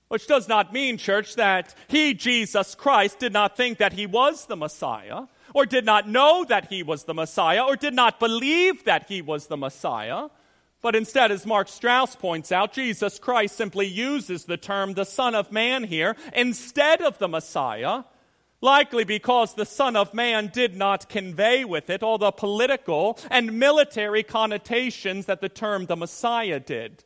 Which 0.07 0.27
does 0.27 0.47
not 0.47 0.73
mean, 0.73 0.97
church, 0.97 1.35
that 1.35 1.75
he, 1.87 2.13
Jesus 2.13 2.75
Christ, 2.75 3.19
did 3.19 3.33
not 3.33 3.57
think 3.57 3.79
that 3.79 3.93
he 3.93 4.05
was 4.05 4.45
the 4.45 4.55
Messiah 4.55 5.23
or 5.53 5.65
did 5.65 5.85
not 5.85 6.07
know 6.07 6.45
that 6.45 6.69
he 6.69 6.83
was 6.83 7.03
the 7.03 7.13
Messiah, 7.13 7.63
or 7.63 7.75
did 7.75 7.93
not 7.93 8.19
believe 8.19 8.83
that 8.85 9.07
he 9.07 9.21
was 9.21 9.47
the 9.47 9.57
Messiah. 9.57 10.27
But 10.81 10.95
instead, 10.95 11.31
as 11.31 11.45
Mark 11.45 11.67
Strauss 11.67 12.15
points 12.15 12.51
out, 12.51 12.73
Jesus 12.73 13.19
Christ 13.19 13.55
simply 13.55 13.85
uses 13.85 14.45
the 14.45 14.57
term 14.57 14.93
the 14.93 15.03
Son 15.03 15.35
of 15.35 15.51
Man 15.51 15.83
here 15.83 16.15
instead 16.33 17.01
of 17.01 17.17
the 17.17 17.27
Messiah, 17.27 18.03
likely 18.61 19.03
because 19.03 19.53
the 19.53 19.65
Son 19.65 19.97
of 19.97 20.13
Man 20.13 20.49
did 20.53 20.77
not 20.77 21.09
convey 21.09 21.65
with 21.65 21.89
it 21.89 22.01
all 22.01 22.17
the 22.17 22.31
political 22.31 23.19
and 23.29 23.59
military 23.59 24.23
connotations 24.23 25.25
that 25.25 25.41
the 25.41 25.49
term 25.49 25.85
the 25.85 25.97
Messiah 25.97 26.61
did, 26.61 27.03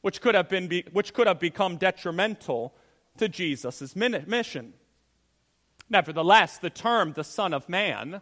which 0.00 0.20
could 0.20 0.36
have, 0.36 0.48
been, 0.48 0.70
which 0.92 1.12
could 1.12 1.26
have 1.26 1.40
become 1.40 1.76
detrimental 1.76 2.72
to 3.16 3.28
Jesus' 3.28 3.96
mission. 3.96 4.74
Nevertheless, 5.90 6.58
the 6.58 6.70
term 6.70 7.12
the 7.12 7.24
Son 7.24 7.52
of 7.52 7.68
Man 7.68 8.20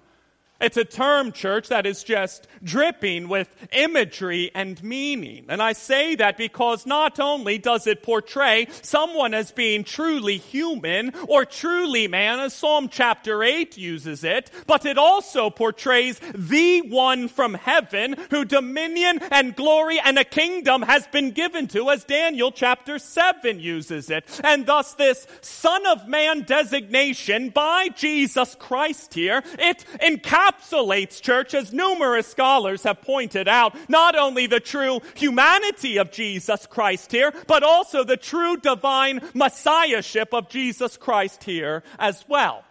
it's 0.59 0.79
a 0.79 0.85
term, 0.85 1.33
church, 1.33 1.69
that 1.69 1.85
is 1.85 2.03
just 2.03 2.49
dripping 2.63 3.29
with 3.29 3.49
imagery 3.73 4.51
and 4.55 4.83
meaning. 4.83 5.45
And 5.49 5.63
I 5.63 5.75
say 5.75 6.15
that 6.15 6.39
because 6.39 6.87
not 6.87 7.21
only 7.21 7.59
does 7.59 7.87
it 7.87 8.03
portray 8.03 8.69
someone 8.81 9.35
as 9.35 9.53
being 9.53 9.85
truly 9.85 10.39
human 10.39 11.13
or 11.29 11.45
truly 11.45 12.09
man, 12.09 12.41
as 12.41 12.55
Psalm 12.55 12.89
chapter 12.89 13.45
8 13.45 13.77
uses 13.77 14.25
it, 14.25 14.51
but 14.67 14.87
it 14.87 14.97
also 14.97 15.51
portrays 15.51 16.19
the 16.35 16.81
one 16.83 17.29
from 17.29 17.53
heaven 17.53 18.17
who 18.31 18.47
dominion 18.47 19.19
and 19.31 19.55
glory 19.55 20.01
and 20.03 20.19
a 20.19 20.25
kingdom 20.25 20.81
has 20.83 21.07
been 21.09 21.33
given 21.33 21.67
to, 21.69 21.91
as 21.91 22.05
Daniel 22.05 22.51
chapter 22.51 22.99
7 22.99 23.61
uses 23.61 24.09
it. 24.09 24.25
And 24.43 24.65
thus, 24.65 24.95
this 24.95 25.27
Son 25.43 25.87
of 25.87 26.09
Man 26.09 26.43
designation 26.43 27.51
by 27.51 27.89
Jesus 27.89 28.57
Christ 28.59 29.13
here, 29.13 29.43
it 29.59 29.85
encapsulates 30.01 30.46
encapsulates, 30.47 31.21
church, 31.21 31.55
as 31.55 31.73
numerous 31.73 32.27
scholars 32.27 32.83
have 32.83 33.03
pointed 33.03 33.49
out, 33.49 33.77
not 33.89 34.17
only 34.17 34.47
the 34.47 34.61
true 34.61 35.01
humanity 35.15 35.99
of 35.99 36.11
Jesus 36.11 36.67
Christ 36.67 37.13
here, 37.13 37.33
but 37.47 37.63
also 37.63 38.05
the 38.05 38.17
true 38.17 38.57
divine 38.57 39.21
messiahship 39.35 40.33
of 40.33 40.49
Jesus 40.49 40.97
Christ 40.97 41.45
here 41.45 41.83
as 41.99 42.25
well. 42.29 42.65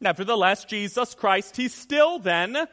Nevertheless, 0.00 0.64
Jesus 0.64 1.14
Christ, 1.14 1.56
he 1.56 1.68
still 1.68 2.18
then 2.18 2.66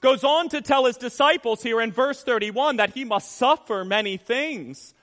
goes 0.00 0.22
on 0.22 0.48
to 0.50 0.60
tell 0.60 0.84
his 0.84 0.96
disciples 0.96 1.62
here 1.62 1.80
in 1.80 1.90
verse 1.90 2.22
31 2.22 2.76
that 2.76 2.94
he 2.94 3.04
must 3.04 3.32
suffer 3.32 3.84
many 3.84 4.16
things 4.16 4.94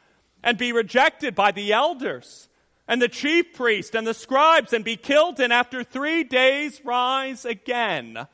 and 0.41 0.57
be 0.57 0.71
rejected 0.71 1.35
by 1.35 1.51
the 1.51 1.74
elders 1.74 2.47
and 2.88 3.01
the 3.01 3.09
chief 3.09 3.53
priest 3.53 3.93
and 3.93 4.07
the 4.07 4.13
scribes 4.13 4.71
and 4.71 4.85
be 4.85 4.95
killed 4.95 5.39
and 5.39 5.51
after 5.51 5.83
three 5.83 6.24
days 6.24 6.79
rise 6.85 7.43
again 7.43 8.25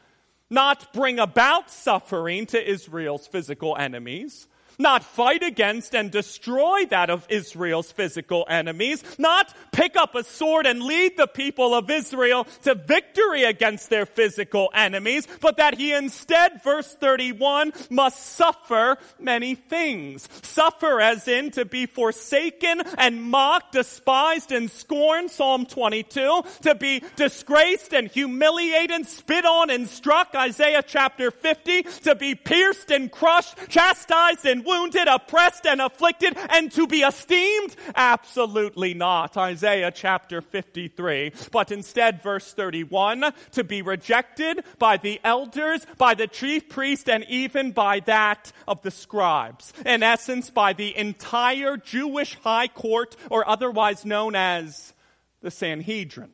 not 0.51 0.91
bring 0.93 1.17
about 1.17 1.71
suffering 1.71 2.45
to 2.47 2.69
Israel's 2.69 3.25
physical 3.25 3.75
enemies, 3.77 4.47
not 4.81 5.03
fight 5.03 5.43
against 5.43 5.95
and 5.95 6.11
destroy 6.11 6.85
that 6.85 7.09
of 7.09 7.25
Israel's 7.29 7.91
physical 7.91 8.45
enemies, 8.49 9.03
not 9.17 9.53
pick 9.71 9.95
up 9.95 10.15
a 10.15 10.23
sword 10.23 10.65
and 10.65 10.81
lead 10.83 11.17
the 11.17 11.27
people 11.27 11.73
of 11.73 11.89
Israel 11.89 12.45
to 12.63 12.75
victory 12.75 13.43
against 13.43 13.89
their 13.89 14.05
physical 14.05 14.69
enemies, 14.73 15.27
but 15.39 15.57
that 15.57 15.77
he 15.77 15.93
instead, 15.93 16.63
verse 16.63 16.93
31, 16.95 17.71
must 17.89 18.21
suffer 18.35 18.97
many 19.19 19.55
things. 19.55 20.27
Suffer 20.43 20.99
as 20.99 21.27
in 21.27 21.51
to 21.51 21.65
be 21.65 21.85
forsaken 21.85 22.81
and 22.97 23.21
mocked, 23.21 23.73
despised 23.73 24.51
and 24.51 24.69
scorned, 24.69 25.31
Psalm 25.31 25.65
22, 25.65 26.43
to 26.63 26.75
be 26.75 27.03
disgraced 27.15 27.93
and 27.93 28.07
humiliated, 28.07 29.05
spit 29.07 29.45
on 29.45 29.69
and 29.69 29.87
struck, 29.87 30.35
Isaiah 30.35 30.83
chapter 30.85 31.31
50, 31.31 31.83
to 32.03 32.15
be 32.15 32.35
pierced 32.35 32.91
and 32.91 33.11
crushed, 33.11 33.55
chastised 33.69 34.45
and 34.45 34.65
wounded, 34.71 35.07
oppressed, 35.07 35.65
and 35.65 35.81
afflicted, 35.81 36.37
and 36.49 36.71
to 36.71 36.87
be 36.87 37.01
esteemed? 37.01 37.75
Absolutely 37.95 38.93
not. 38.93 39.35
Isaiah 39.35 39.91
chapter 39.91 40.41
53. 40.41 41.33
But 41.51 41.71
instead, 41.71 42.23
verse 42.23 42.53
31, 42.53 43.33
to 43.51 43.63
be 43.63 43.81
rejected 43.81 44.63
by 44.79 44.97
the 44.97 45.19
elders, 45.23 45.85
by 45.97 46.13
the 46.13 46.27
chief 46.27 46.69
priest, 46.69 47.09
and 47.09 47.25
even 47.27 47.71
by 47.71 47.99
that 48.01 48.51
of 48.67 48.81
the 48.81 48.91
scribes. 48.91 49.73
In 49.85 50.03
essence, 50.03 50.49
by 50.49 50.73
the 50.73 50.95
entire 50.97 51.77
Jewish 51.77 52.35
high 52.39 52.67
court, 52.67 53.15
or 53.29 53.47
otherwise 53.47 54.05
known 54.05 54.35
as 54.35 54.93
the 55.41 55.51
Sanhedrin, 55.51 56.31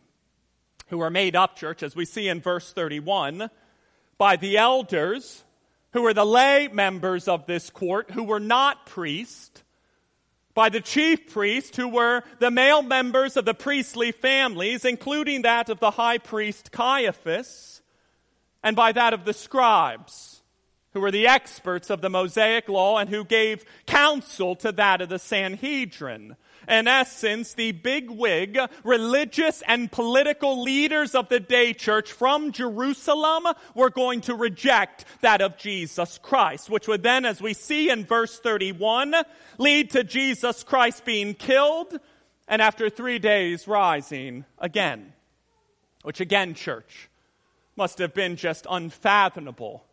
who 0.88 1.00
are 1.00 1.10
made 1.10 1.36
up, 1.36 1.56
church, 1.56 1.82
as 1.82 1.96
we 1.96 2.06
see 2.06 2.28
in 2.28 2.42
verse 2.42 2.72
31, 2.72 3.50
by 4.18 4.36
the 4.36 4.58
elders, 4.58 5.44
who 5.98 6.04
were 6.04 6.14
the 6.14 6.24
lay 6.24 6.68
members 6.68 7.28
of 7.28 7.48
this 7.48 7.72
court, 7.72 8.12
who 8.12 8.22
were 8.22 8.40
not 8.40 8.86
priests, 8.86 9.64
by 10.54 10.70
the 10.70 10.80
chief 10.80 11.34
priests, 11.34 11.76
who 11.76 11.88
were 11.88 12.22
the 12.38 12.52
male 12.52 12.84
members 12.84 13.36
of 13.36 13.46
the 13.46 13.54
priestly 13.56 14.12
families, 14.12 14.86
including 14.86 15.42
that 15.42 15.70
of 15.70 15.80
the 15.80 15.90
high 15.90 16.20
priest 16.20 16.72
Caiaphas, 16.72 17.82
and 18.62 18.76
by 18.76 18.92
that 18.92 19.16
of 19.16 19.26
the 19.26 19.34
scribes, 19.34 20.44
who 20.94 21.02
were 21.02 21.10
the 21.10 21.26
experts 21.26 21.90
of 21.90 22.02
the 22.02 22.12
Mosaic 22.12 22.70
law 22.70 23.00
and 23.00 23.10
who 23.10 23.26
gave 23.26 23.66
counsel 23.88 24.56
to 24.58 24.72
that 24.74 25.02
of 25.02 25.10
the 25.10 25.18
Sanhedrin. 25.18 26.36
In 26.68 26.88
essence, 26.88 27.54
the 27.54 27.72
big 27.72 28.10
wig 28.10 28.60
religious 28.84 29.64
and 29.68 29.92
political 29.92 30.62
leaders 30.62 31.16
of 31.16 31.30
the 31.30 31.40
day 31.40 31.74
church 31.74 32.12
from 32.12 32.52
Jerusalem 32.52 33.48
were 33.74 33.90
going 33.90 34.22
to 34.22 34.36
reject 34.36 35.06
that 35.22 35.42
of 35.42 35.58
Jesus 35.58 36.20
Christ, 36.22 36.70
which 36.70 36.88
would 36.88 37.04
then, 37.04 37.24
as 37.26 37.42
we 37.42 37.54
see 37.54 37.90
in 37.90 38.06
verse 38.06 38.38
31, 38.40 39.16
lead 39.58 39.92
to 39.92 40.04
Jesus 40.04 40.64
Christ 40.64 41.06
being 41.06 41.34
killed 41.34 41.98
and 42.48 42.62
after 42.62 42.90
three 42.90 43.20
days 43.20 43.68
rising 43.68 44.44
again. 44.60 45.14
Which 46.04 46.20
again, 46.20 46.54
church, 46.54 47.10
must 47.78 48.00
have 48.00 48.14
been 48.14 48.36
just 48.36 48.68
unfathomable 48.70 49.87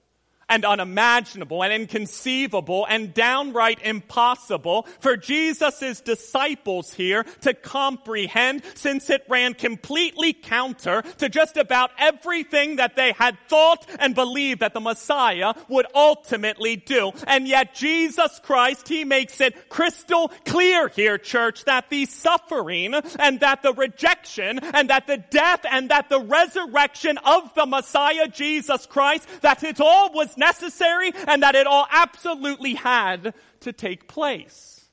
and 0.49 0.65
unimaginable 0.65 1.63
and 1.63 1.73
inconceivable 1.73 2.87
and 2.89 3.15
downright 3.15 3.81
impossible 3.83 4.87
for 5.01 5.17
Jesus' 5.17 6.01
disciples 6.01 6.93
here 6.93 7.25
to 7.43 7.55
comprehend 7.55 8.63
since 8.75 9.11
it 9.11 9.25
ran 9.29 9.55
completely 9.55 10.33
counter 10.33 11.03
to 11.19 11.29
just 11.29 11.57
about 11.57 11.91
everything 11.99 12.77
that 12.77 12.97
they 12.97 13.13
had 13.13 13.37
thought 13.49 13.87
and 13.99 14.15
believed 14.15 14.61
that 14.61 14.75
the 14.75 14.81
Messiah 14.81 15.55
would 15.69 15.87
ultimately 15.95 16.77
do. 16.77 17.13
And 17.27 17.49
yet 17.49 17.75
Jesus 17.75 18.41
Christ, 18.43 18.89
He 18.89 19.05
makes 19.05 19.41
it 19.41 19.69
crystal 19.69 20.29
clear 20.45 20.89
here, 20.89 21.19
church, 21.19 21.65
that 21.65 21.91
the 21.91 22.07
suffering 22.07 22.95
and 23.19 23.41
that 23.41 23.63
the 23.63 23.73
rejection 23.73 24.59
and 24.59 24.91
that 24.91 25.07
the 25.07 25.19
death 25.19 25.65
and 25.71 25.91
that 25.91 26.09
the 26.09 26.21
resurrection 26.21 27.19
of 27.19 27.55
the 27.55 27.67
Messiah 27.67 28.29
Jesus 28.29 28.87
Christ, 28.87 29.29
that 29.43 29.63
it 29.65 29.81
all 29.81 30.13
was 30.13 30.34
necessary 30.37 31.13
and 31.27 31.43
that 31.43 31.55
it 31.55 31.67
all 31.67 31.87
absolutely 31.91 32.75
had 32.75 33.35
to 33.61 33.73
take 33.73 34.09
place. 34.09 34.85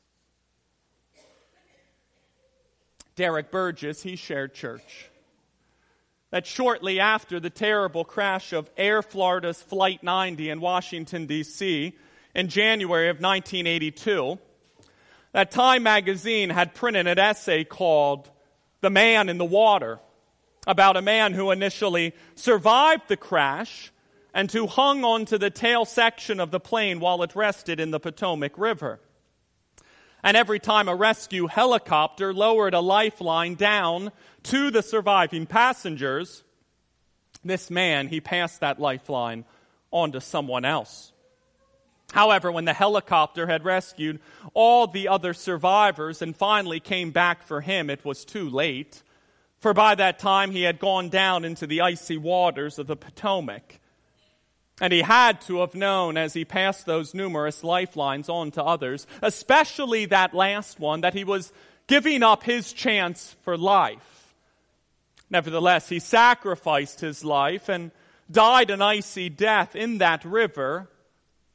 Derek 3.15 3.51
Burgess, 3.51 4.01
he 4.01 4.15
shared 4.15 4.53
church. 4.53 5.09
That 6.31 6.47
shortly 6.47 6.99
after 6.99 7.39
the 7.39 7.49
terrible 7.49 8.05
crash 8.05 8.53
of 8.53 8.69
Air 8.77 9.01
Florida's 9.01 9.61
Flight 9.61 10.01
90 10.01 10.49
in 10.49 10.61
Washington, 10.61 11.25
D.C., 11.25 11.93
in 12.33 12.47
January 12.47 13.09
of 13.09 13.17
1982, 13.17 14.39
that 15.33 15.51
Time 15.51 15.83
magazine 15.83 16.49
had 16.49 16.73
printed 16.73 17.07
an 17.07 17.19
essay 17.19 17.63
called 17.63 18.29
The 18.81 18.89
Man 18.89 19.29
in 19.29 19.37
the 19.37 19.45
Water 19.45 19.99
about 20.67 20.97
a 20.97 21.01
man 21.01 21.33
who 21.33 21.51
initially 21.51 22.13
survived 22.35 23.07
the 23.07 23.17
crash 23.17 23.91
and 24.33 24.51
who 24.51 24.67
hung 24.67 25.03
onto 25.03 25.37
the 25.37 25.49
tail 25.49 25.85
section 25.85 26.39
of 26.39 26.51
the 26.51 26.59
plane 26.59 26.99
while 26.99 27.21
it 27.23 27.35
rested 27.35 27.79
in 27.79 27.91
the 27.91 27.99
Potomac 27.99 28.57
River. 28.57 28.99
And 30.23 30.37
every 30.37 30.59
time 30.59 30.87
a 30.87 30.95
rescue 30.95 31.47
helicopter 31.47 32.33
lowered 32.33 32.73
a 32.73 32.79
lifeline 32.79 33.55
down 33.55 34.11
to 34.43 34.69
the 34.69 34.83
surviving 34.83 35.45
passengers, 35.47 36.43
this 37.43 37.71
man, 37.71 38.07
he 38.07 38.21
passed 38.21 38.59
that 38.59 38.79
lifeline 38.79 39.45
on 39.89 40.11
to 40.11 40.21
someone 40.21 40.63
else. 40.63 41.11
However, 42.11 42.51
when 42.51 42.65
the 42.65 42.73
helicopter 42.73 43.47
had 43.47 43.65
rescued 43.65 44.19
all 44.53 44.85
the 44.85 45.07
other 45.07 45.33
survivors 45.33 46.21
and 46.21 46.35
finally 46.35 46.79
came 46.79 47.11
back 47.11 47.41
for 47.41 47.61
him, 47.61 47.89
it 47.89 48.03
was 48.05 48.25
too 48.25 48.49
late. 48.49 49.01
For 49.59 49.73
by 49.73 49.95
that 49.95 50.19
time 50.19 50.51
he 50.51 50.63
had 50.63 50.79
gone 50.79 51.09
down 51.09 51.45
into 51.45 51.65
the 51.65 51.81
icy 51.81 52.17
waters 52.17 52.79
of 52.79 52.87
the 52.87 52.95
Potomac. 52.95 53.79
And 54.81 54.91
he 54.91 55.03
had 55.03 55.41
to 55.41 55.59
have 55.59 55.75
known 55.75 56.17
as 56.17 56.33
he 56.33 56.43
passed 56.43 56.87
those 56.87 57.13
numerous 57.13 57.63
lifelines 57.63 58.29
on 58.29 58.49
to 58.51 58.63
others, 58.63 59.05
especially 59.21 60.05
that 60.07 60.33
last 60.33 60.79
one, 60.79 61.01
that 61.01 61.13
he 61.13 61.23
was 61.23 61.53
giving 61.85 62.23
up 62.23 62.41
his 62.41 62.73
chance 62.73 63.35
for 63.43 63.55
life. 63.55 64.33
Nevertheless, 65.29 65.87
he 65.87 65.99
sacrificed 65.99 66.99
his 66.99 67.23
life 67.23 67.69
and 67.69 67.91
died 68.29 68.71
an 68.71 68.81
icy 68.81 69.29
death 69.29 69.75
in 69.75 69.99
that 69.99 70.25
river 70.25 70.89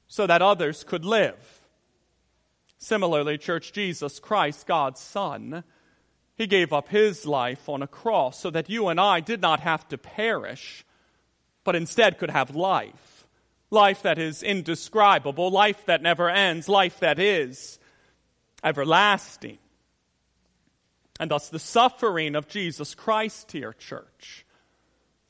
so 0.06 0.24
that 0.28 0.40
others 0.40 0.84
could 0.84 1.04
live. 1.04 1.60
Similarly, 2.78 3.38
church, 3.38 3.72
Jesus 3.72 4.20
Christ, 4.20 4.68
God's 4.68 5.00
Son, 5.00 5.64
he 6.36 6.46
gave 6.46 6.72
up 6.72 6.90
his 6.90 7.26
life 7.26 7.68
on 7.68 7.82
a 7.82 7.88
cross 7.88 8.38
so 8.38 8.50
that 8.50 8.70
you 8.70 8.86
and 8.86 9.00
I 9.00 9.18
did 9.18 9.42
not 9.42 9.60
have 9.60 9.88
to 9.88 9.98
perish, 9.98 10.84
but 11.64 11.74
instead 11.74 12.18
could 12.18 12.30
have 12.30 12.54
life 12.54 13.15
life 13.76 14.02
that 14.02 14.18
is 14.18 14.42
indescribable, 14.42 15.50
life 15.50 15.86
that 15.86 16.02
never 16.02 16.28
ends, 16.28 16.68
life 16.68 16.98
that 16.98 17.20
is 17.20 17.78
everlasting. 18.64 19.58
And 21.20 21.30
thus, 21.30 21.48
the 21.48 21.60
suffering 21.60 22.34
of 22.34 22.48
Jesus 22.48 22.96
Christ 22.96 23.52
here, 23.52 23.72
church, 23.72 24.44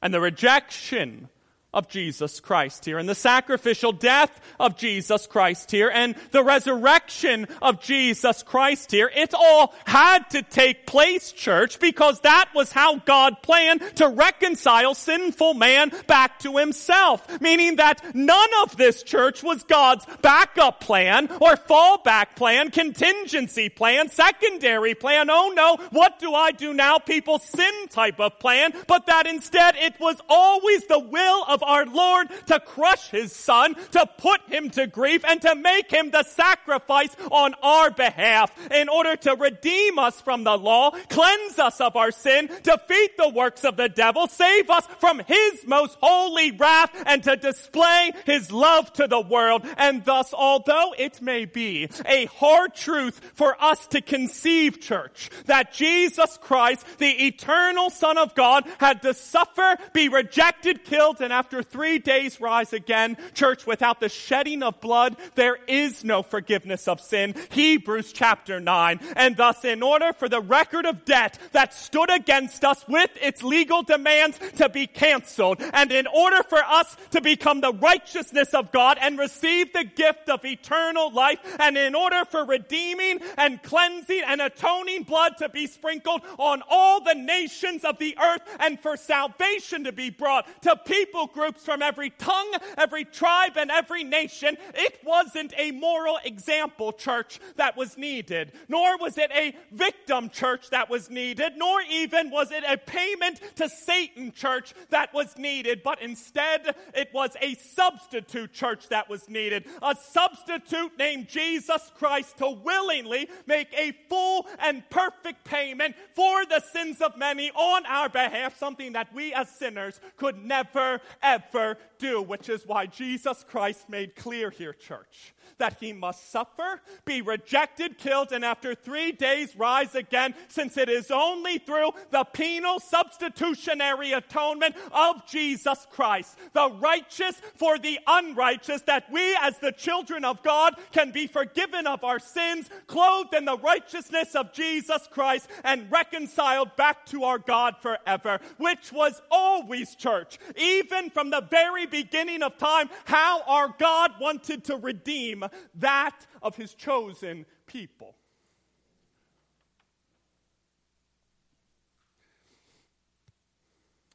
and 0.00 0.14
the 0.14 0.20
rejection 0.20 1.28
of 1.76 1.88
Jesus 1.88 2.40
Christ 2.40 2.86
here 2.86 2.96
and 2.96 3.06
the 3.06 3.14
sacrificial 3.14 3.92
death 3.92 4.40
of 4.58 4.78
Jesus 4.78 5.26
Christ 5.26 5.70
here 5.70 5.90
and 5.92 6.14
the 6.30 6.42
resurrection 6.42 7.46
of 7.60 7.82
Jesus 7.82 8.42
Christ 8.42 8.90
here. 8.90 9.10
It 9.14 9.34
all 9.34 9.74
had 9.84 10.30
to 10.30 10.40
take 10.40 10.86
place, 10.86 11.32
church, 11.32 11.78
because 11.78 12.18
that 12.20 12.48
was 12.54 12.72
how 12.72 12.96
God 12.96 13.42
planned 13.42 13.82
to 13.96 14.08
reconcile 14.08 14.94
sinful 14.94 15.52
man 15.52 15.92
back 16.06 16.38
to 16.40 16.56
himself. 16.56 17.42
Meaning 17.42 17.76
that 17.76 18.02
none 18.14 18.50
of 18.62 18.78
this 18.78 19.02
church 19.02 19.42
was 19.42 19.62
God's 19.64 20.06
backup 20.22 20.80
plan 20.80 21.28
or 21.42 21.56
fallback 21.56 22.36
plan, 22.36 22.70
contingency 22.70 23.68
plan, 23.68 24.08
secondary 24.08 24.94
plan. 24.94 25.28
Oh 25.28 25.52
no, 25.54 25.76
what 25.90 26.18
do 26.20 26.32
I 26.32 26.52
do 26.52 26.72
now? 26.72 26.98
People 26.98 27.38
sin 27.38 27.88
type 27.88 28.18
of 28.18 28.38
plan, 28.38 28.72
but 28.86 29.04
that 29.06 29.26
instead 29.26 29.76
it 29.76 30.00
was 30.00 30.18
always 30.26 30.86
the 30.86 30.98
will 30.98 31.44
of 31.46 31.62
our 31.66 31.86
Lord 31.86 32.28
to 32.46 32.60
crush 32.60 33.10
his 33.10 33.32
son, 33.32 33.74
to 33.92 34.08
put 34.18 34.40
him 34.48 34.70
to 34.70 34.86
grief, 34.86 35.24
and 35.26 35.40
to 35.42 35.54
make 35.54 35.90
him 35.90 36.10
the 36.10 36.22
sacrifice 36.22 37.14
on 37.30 37.54
our 37.62 37.90
behalf 37.90 38.52
in 38.70 38.88
order 38.88 39.16
to 39.16 39.34
redeem 39.34 39.98
us 39.98 40.20
from 40.20 40.44
the 40.44 40.56
law, 40.56 40.90
cleanse 41.08 41.58
us 41.58 41.80
of 41.80 41.96
our 41.96 42.10
sin, 42.10 42.48
defeat 42.62 43.16
the 43.16 43.28
works 43.28 43.64
of 43.64 43.76
the 43.76 43.88
devil, 43.88 44.26
save 44.26 44.70
us 44.70 44.86
from 44.98 45.20
his 45.20 45.66
most 45.66 45.96
holy 46.00 46.52
wrath, 46.52 46.90
and 47.06 47.22
to 47.24 47.36
display 47.36 48.12
his 48.24 48.50
love 48.50 48.92
to 48.94 49.06
the 49.06 49.20
world. 49.20 49.66
And 49.76 50.04
thus, 50.04 50.32
although 50.32 50.94
it 50.96 51.20
may 51.20 51.44
be 51.44 51.88
a 52.06 52.26
hard 52.26 52.74
truth 52.74 53.20
for 53.34 53.56
us 53.62 53.86
to 53.88 54.00
conceive, 54.00 54.80
church, 54.80 55.30
that 55.46 55.72
Jesus 55.72 56.38
Christ, 56.40 56.86
the 56.98 57.26
eternal 57.26 57.90
Son 57.90 58.18
of 58.18 58.34
God, 58.34 58.64
had 58.78 59.02
to 59.02 59.14
suffer, 59.14 59.76
be 59.92 60.08
rejected, 60.08 60.84
killed, 60.84 61.20
and 61.20 61.32
after 61.32 61.55
after 61.56 61.70
three 61.70 61.98
days 61.98 62.38
rise 62.38 62.74
again. 62.74 63.16
Church, 63.32 63.66
without 63.66 63.98
the 63.98 64.10
shedding 64.10 64.62
of 64.62 64.78
blood, 64.80 65.16
there 65.36 65.56
is 65.66 66.04
no 66.04 66.22
forgiveness 66.22 66.86
of 66.86 67.00
sin. 67.00 67.34
Hebrews 67.50 68.12
chapter 68.12 68.60
9. 68.60 69.00
And 69.16 69.36
thus, 69.38 69.64
in 69.64 69.82
order 69.82 70.12
for 70.12 70.28
the 70.28 70.40
record 70.40 70.84
of 70.84 71.06
debt 71.06 71.38
that 71.52 71.72
stood 71.72 72.10
against 72.10 72.62
us 72.62 72.84
with 72.86 73.10
its 73.22 73.42
legal 73.42 73.82
demands 73.82 74.38
to 74.56 74.68
be 74.68 74.86
canceled, 74.86 75.62
and 75.72 75.90
in 75.92 76.06
order 76.06 76.42
for 76.42 76.58
us 76.58 76.94
to 77.12 77.22
become 77.22 77.62
the 77.62 77.72
righteousness 77.72 78.52
of 78.52 78.70
God 78.70 78.98
and 79.00 79.18
receive 79.18 79.72
the 79.72 79.84
gift 79.84 80.28
of 80.28 80.44
eternal 80.44 81.10
life, 81.10 81.38
and 81.58 81.78
in 81.78 81.94
order 81.94 82.24
for 82.30 82.44
redeeming 82.44 83.20
and 83.38 83.62
cleansing 83.62 84.22
and 84.26 84.42
atoning 84.42 85.04
blood 85.04 85.38
to 85.38 85.48
be 85.48 85.66
sprinkled 85.66 86.20
on 86.38 86.62
all 86.68 87.00
the 87.00 87.14
nations 87.14 87.82
of 87.84 87.98
the 87.98 88.14
earth, 88.18 88.42
and 88.60 88.78
for 88.78 88.98
salvation 88.98 89.84
to 89.84 89.92
be 89.92 90.10
brought 90.10 90.46
to 90.62 90.76
people 90.84 91.26
groups 91.36 91.64
from 91.64 91.82
every 91.82 92.10
tongue, 92.10 92.52
every 92.78 93.04
tribe, 93.04 93.56
and 93.56 93.70
every 93.70 94.02
nation. 94.02 94.56
It 94.74 94.98
wasn't 95.04 95.52
a 95.56 95.70
moral 95.70 96.18
example 96.24 96.92
church 96.92 97.38
that 97.56 97.76
was 97.76 97.98
needed, 97.98 98.52
nor 98.68 98.96
was 98.96 99.18
it 99.18 99.30
a 99.32 99.54
victim 99.70 100.30
church 100.30 100.70
that 100.70 100.88
was 100.88 101.10
needed, 101.10 101.52
nor 101.56 101.82
even 101.82 102.30
was 102.30 102.50
it 102.50 102.64
a 102.66 102.78
payment 102.78 103.40
to 103.56 103.68
Satan 103.68 104.32
church 104.32 104.72
that 104.88 105.12
was 105.12 105.36
needed, 105.36 105.82
but 105.84 106.00
instead 106.00 106.74
it 106.94 107.10
was 107.12 107.30
a 107.42 107.54
substitute 107.54 108.52
church 108.52 108.88
that 108.88 109.08
was 109.08 109.28
needed. 109.28 109.66
A 109.82 109.94
substitute 109.94 110.96
named 110.98 111.28
Jesus 111.28 111.92
Christ 111.98 112.38
to 112.38 112.50
willingly 112.50 113.28
make 113.46 113.68
a 113.74 113.92
full 114.08 114.46
and 114.58 114.88
perfect 114.88 115.44
payment 115.44 115.94
for 116.14 116.46
the 116.46 116.60
sins 116.72 117.02
of 117.02 117.18
many 117.18 117.50
on 117.50 117.84
our 117.86 118.08
behalf, 118.08 118.58
something 118.58 118.94
that 118.94 119.12
we 119.12 119.34
as 119.34 119.50
sinners 119.50 120.00
could 120.16 120.42
never, 120.42 121.00
ever 121.26 121.76
do, 121.98 122.22
which 122.22 122.48
is 122.48 122.66
why 122.66 122.86
Jesus 122.86 123.44
Christ 123.48 123.88
made 123.88 124.14
clear 124.14 124.50
here, 124.50 124.72
church, 124.72 125.34
that 125.58 125.76
he 125.80 125.92
must 125.92 126.30
suffer, 126.30 126.80
be 127.04 127.22
rejected, 127.22 127.98
killed, 127.98 128.32
and 128.32 128.44
after 128.44 128.74
three 128.74 129.12
days 129.12 129.56
rise 129.56 129.94
again, 129.94 130.34
since 130.48 130.76
it 130.76 130.88
is 130.88 131.10
only 131.10 131.58
through 131.58 131.90
the 132.10 132.24
penal 132.24 132.80
substitutionary 132.80 134.12
atonement 134.12 134.74
of 134.92 135.26
Jesus 135.26 135.86
Christ, 135.90 136.36
the 136.52 136.70
righteous 136.70 137.40
for 137.56 137.78
the 137.78 137.98
unrighteous, 138.06 138.82
that 138.82 139.10
we 139.10 139.36
as 139.40 139.58
the 139.58 139.72
children 139.72 140.24
of 140.24 140.42
God 140.42 140.74
can 140.92 141.10
be 141.10 141.26
forgiven 141.26 141.86
of 141.86 142.04
our 142.04 142.18
sins, 142.18 142.68
clothed 142.86 143.34
in 143.34 143.44
the 143.44 143.58
righteousness 143.58 144.34
of 144.34 144.52
Jesus 144.52 145.08
Christ, 145.10 145.48
and 145.64 145.90
reconciled 145.90 146.74
back 146.76 147.06
to 147.06 147.24
our 147.24 147.38
God 147.38 147.76
forever, 147.80 148.40
which 148.58 148.92
was 148.92 149.20
always, 149.30 149.94
church, 149.94 150.38
even 150.56 151.10
from 151.10 151.30
the 151.30 151.46
very 151.50 151.86
beginning 151.86 152.42
of 152.42 152.56
time, 152.58 152.88
how 153.04 153.42
our 153.42 153.74
God 153.78 154.12
wanted 154.20 154.64
to 154.64 154.76
redeem 154.76 155.35
that 155.74 156.26
of 156.42 156.56
his 156.56 156.74
chosen 156.74 157.46
people. 157.66 158.16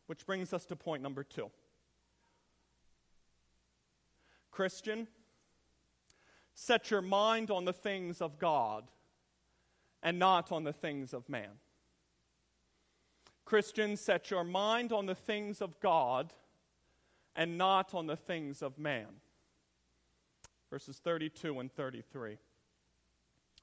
Which 0.07 0.25
brings 0.25 0.53
us 0.53 0.65
to 0.65 0.75
point 0.75 1.01
number 1.01 1.23
two. 1.23 1.49
Christian, 4.51 5.07
set 6.53 6.91
your 6.91 7.01
mind 7.01 7.49
on 7.49 7.65
the 7.65 7.73
things 7.73 8.21
of 8.21 8.37
God 8.37 8.83
and 10.03 10.19
not 10.19 10.51
on 10.51 10.63
the 10.63 10.73
things 10.73 11.13
of 11.13 11.29
man. 11.29 11.51
Christian, 13.45 13.97
set 13.97 14.29
your 14.29 14.43
mind 14.43 14.91
on 14.91 15.05
the 15.05 15.15
things 15.15 15.61
of 15.61 15.79
God 15.79 16.33
and 17.35 17.57
not 17.57 17.93
on 17.93 18.07
the 18.07 18.15
things 18.15 18.61
of 18.61 18.77
man. 18.77 19.07
Verses 20.71 20.99
32 21.03 21.59
and 21.59 21.71
33, 21.71 22.37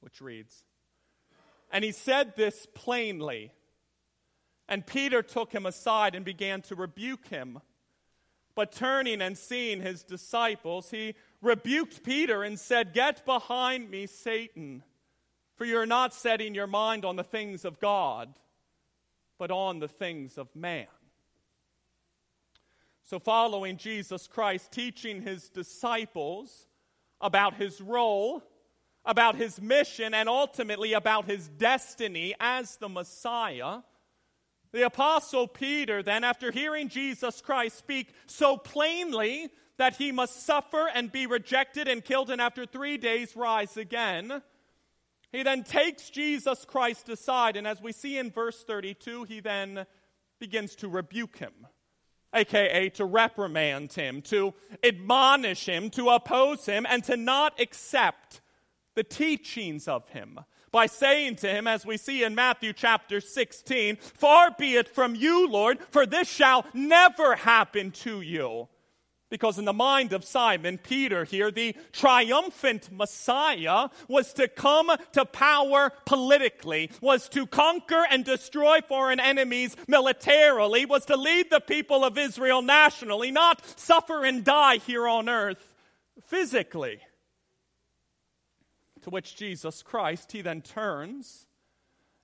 which 0.02 0.20
reads 0.20 0.64
And 1.72 1.82
he 1.82 1.90
said 1.90 2.36
this 2.36 2.66
plainly. 2.74 3.50
And 4.68 4.86
Peter 4.86 5.22
took 5.22 5.50
him 5.50 5.64
aside 5.64 6.14
and 6.14 6.26
began 6.26 6.60
to 6.62 6.74
rebuke 6.74 7.28
him. 7.28 7.60
But 8.54 8.72
turning 8.72 9.22
and 9.22 9.38
seeing 9.38 9.80
his 9.80 10.02
disciples, 10.02 10.90
he 10.90 11.14
rebuked 11.40 12.02
Peter 12.02 12.42
and 12.42 12.60
said, 12.60 12.92
Get 12.92 13.24
behind 13.24 13.90
me, 13.90 14.06
Satan, 14.06 14.82
for 15.56 15.64
you're 15.64 15.86
not 15.86 16.12
setting 16.12 16.54
your 16.54 16.66
mind 16.66 17.06
on 17.06 17.16
the 17.16 17.24
things 17.24 17.64
of 17.64 17.80
God, 17.80 18.28
but 19.38 19.50
on 19.50 19.78
the 19.78 19.88
things 19.88 20.36
of 20.36 20.54
man. 20.54 20.88
So, 23.04 23.18
following 23.18 23.78
Jesus 23.78 24.26
Christ, 24.26 24.70
teaching 24.70 25.22
his 25.22 25.48
disciples 25.48 26.67
about 27.20 27.54
his 27.54 27.81
role, 27.81 28.42
about 29.04 29.37
his 29.37 29.61
mission, 29.61 30.14
and 30.14 30.28
ultimately 30.28 30.92
about 30.92 31.24
his 31.24 31.48
destiny 31.48 32.35
as 32.38 32.76
the 32.76 32.88
Messiah, 32.88 33.78
the 34.72 34.85
Apostle 34.85 35.48
Peter, 35.48 36.02
then, 36.02 36.24
after 36.24 36.50
hearing 36.50 36.88
Jesus 36.88 37.40
Christ 37.40 37.78
speak 37.78 38.09
so 38.26 38.57
plainly 38.57 39.48
that 39.78 39.96
he 39.96 40.12
must 40.12 40.44
suffer 40.44 40.88
and 40.92 41.11
be 41.11 41.26
rejected 41.26 41.88
and 41.88 42.04
killed, 42.04 42.31
and 42.31 42.40
after 42.40 42.66
three 42.66 42.98
days 42.98 43.35
rise 43.35 43.76
again, 43.76 44.42
he 45.33 45.42
then 45.42 45.64
takes 45.64 46.11
Jesus 46.11 46.64
Christ 46.64 47.09
aside, 47.09 47.57
and 47.57 47.66
as 47.66 47.81
we 47.81 47.92
see 47.92 48.18
in 48.18 48.31
verse 48.31 48.62
32, 48.64 49.24
he 49.24 49.40
then 49.40 49.87
begins 50.38 50.74
to 50.76 50.88
rebuke 50.88 51.38
him 51.38 51.52
aka 52.34 52.88
to 52.90 53.04
reprimand 53.04 53.92
him, 53.92 54.22
to 54.22 54.54
admonish 54.82 55.66
him, 55.66 55.90
to 55.90 56.10
oppose 56.10 56.66
him, 56.66 56.86
and 56.88 57.02
to 57.04 57.16
not 57.16 57.60
accept 57.60 58.40
the 58.94 59.04
teachings 59.04 59.88
of 59.88 60.08
him. 60.10 60.40
By 60.70 60.86
saying 60.86 61.36
to 61.36 61.48
him, 61.48 61.66
as 61.66 61.86
we 61.86 61.96
see 61.96 62.24
in 62.24 62.34
Matthew 62.34 62.72
chapter 62.72 63.20
16, 63.20 63.96
Far 63.96 64.50
be 64.58 64.76
it 64.76 64.88
from 64.88 65.14
you, 65.14 65.48
Lord, 65.48 65.78
for 65.90 66.04
this 66.04 66.28
shall 66.28 66.66
never 66.74 67.34
happen 67.34 67.90
to 67.92 68.20
you. 68.20 68.68
Because 69.30 69.58
in 69.58 69.66
the 69.66 69.74
mind 69.74 70.12
of 70.14 70.24
Simon 70.24 70.78
Peter 70.78 71.24
here, 71.24 71.50
the 71.50 71.76
triumphant 71.92 72.88
Messiah 72.90 73.88
was 74.08 74.32
to 74.34 74.48
come 74.48 74.90
to 75.12 75.26
power 75.26 75.92
politically, 76.06 76.90
was 77.02 77.28
to 77.30 77.46
conquer 77.46 78.04
and 78.10 78.24
destroy 78.24 78.80
foreign 78.80 79.20
enemies 79.20 79.76
militarily, 79.86 80.86
was 80.86 81.04
to 81.06 81.16
lead 81.16 81.50
the 81.50 81.60
people 81.60 82.04
of 82.04 82.16
Israel 82.16 82.62
nationally, 82.62 83.30
not 83.30 83.62
suffer 83.78 84.24
and 84.24 84.44
die 84.44 84.78
here 84.78 85.06
on 85.06 85.28
earth 85.28 85.74
physically. 86.26 87.00
To 89.02 89.10
which 89.10 89.36
Jesus 89.36 89.82
Christ, 89.82 90.32
he 90.32 90.40
then 90.40 90.62
turns 90.62 91.47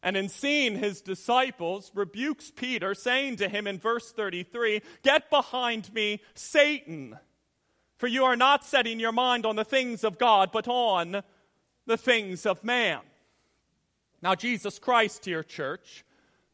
and 0.04 0.18
in 0.18 0.28
seeing 0.28 0.76
his 0.76 1.00
disciples, 1.00 1.90
rebukes 1.94 2.52
Peter, 2.54 2.94
saying 2.94 3.36
to 3.36 3.48
him 3.48 3.66
in 3.66 3.78
verse 3.78 4.12
33 4.12 4.82
Get 5.02 5.30
behind 5.30 5.92
me, 5.94 6.20
Satan, 6.34 7.18
for 7.96 8.06
you 8.06 8.24
are 8.24 8.36
not 8.36 8.66
setting 8.66 9.00
your 9.00 9.12
mind 9.12 9.46
on 9.46 9.56
the 9.56 9.64
things 9.64 10.04
of 10.04 10.18
God, 10.18 10.50
but 10.52 10.68
on 10.68 11.22
the 11.86 11.96
things 11.96 12.44
of 12.44 12.62
man. 12.62 13.00
Now, 14.20 14.34
Jesus 14.34 14.78
Christ, 14.78 15.24
here, 15.24 15.42
church, 15.42 16.04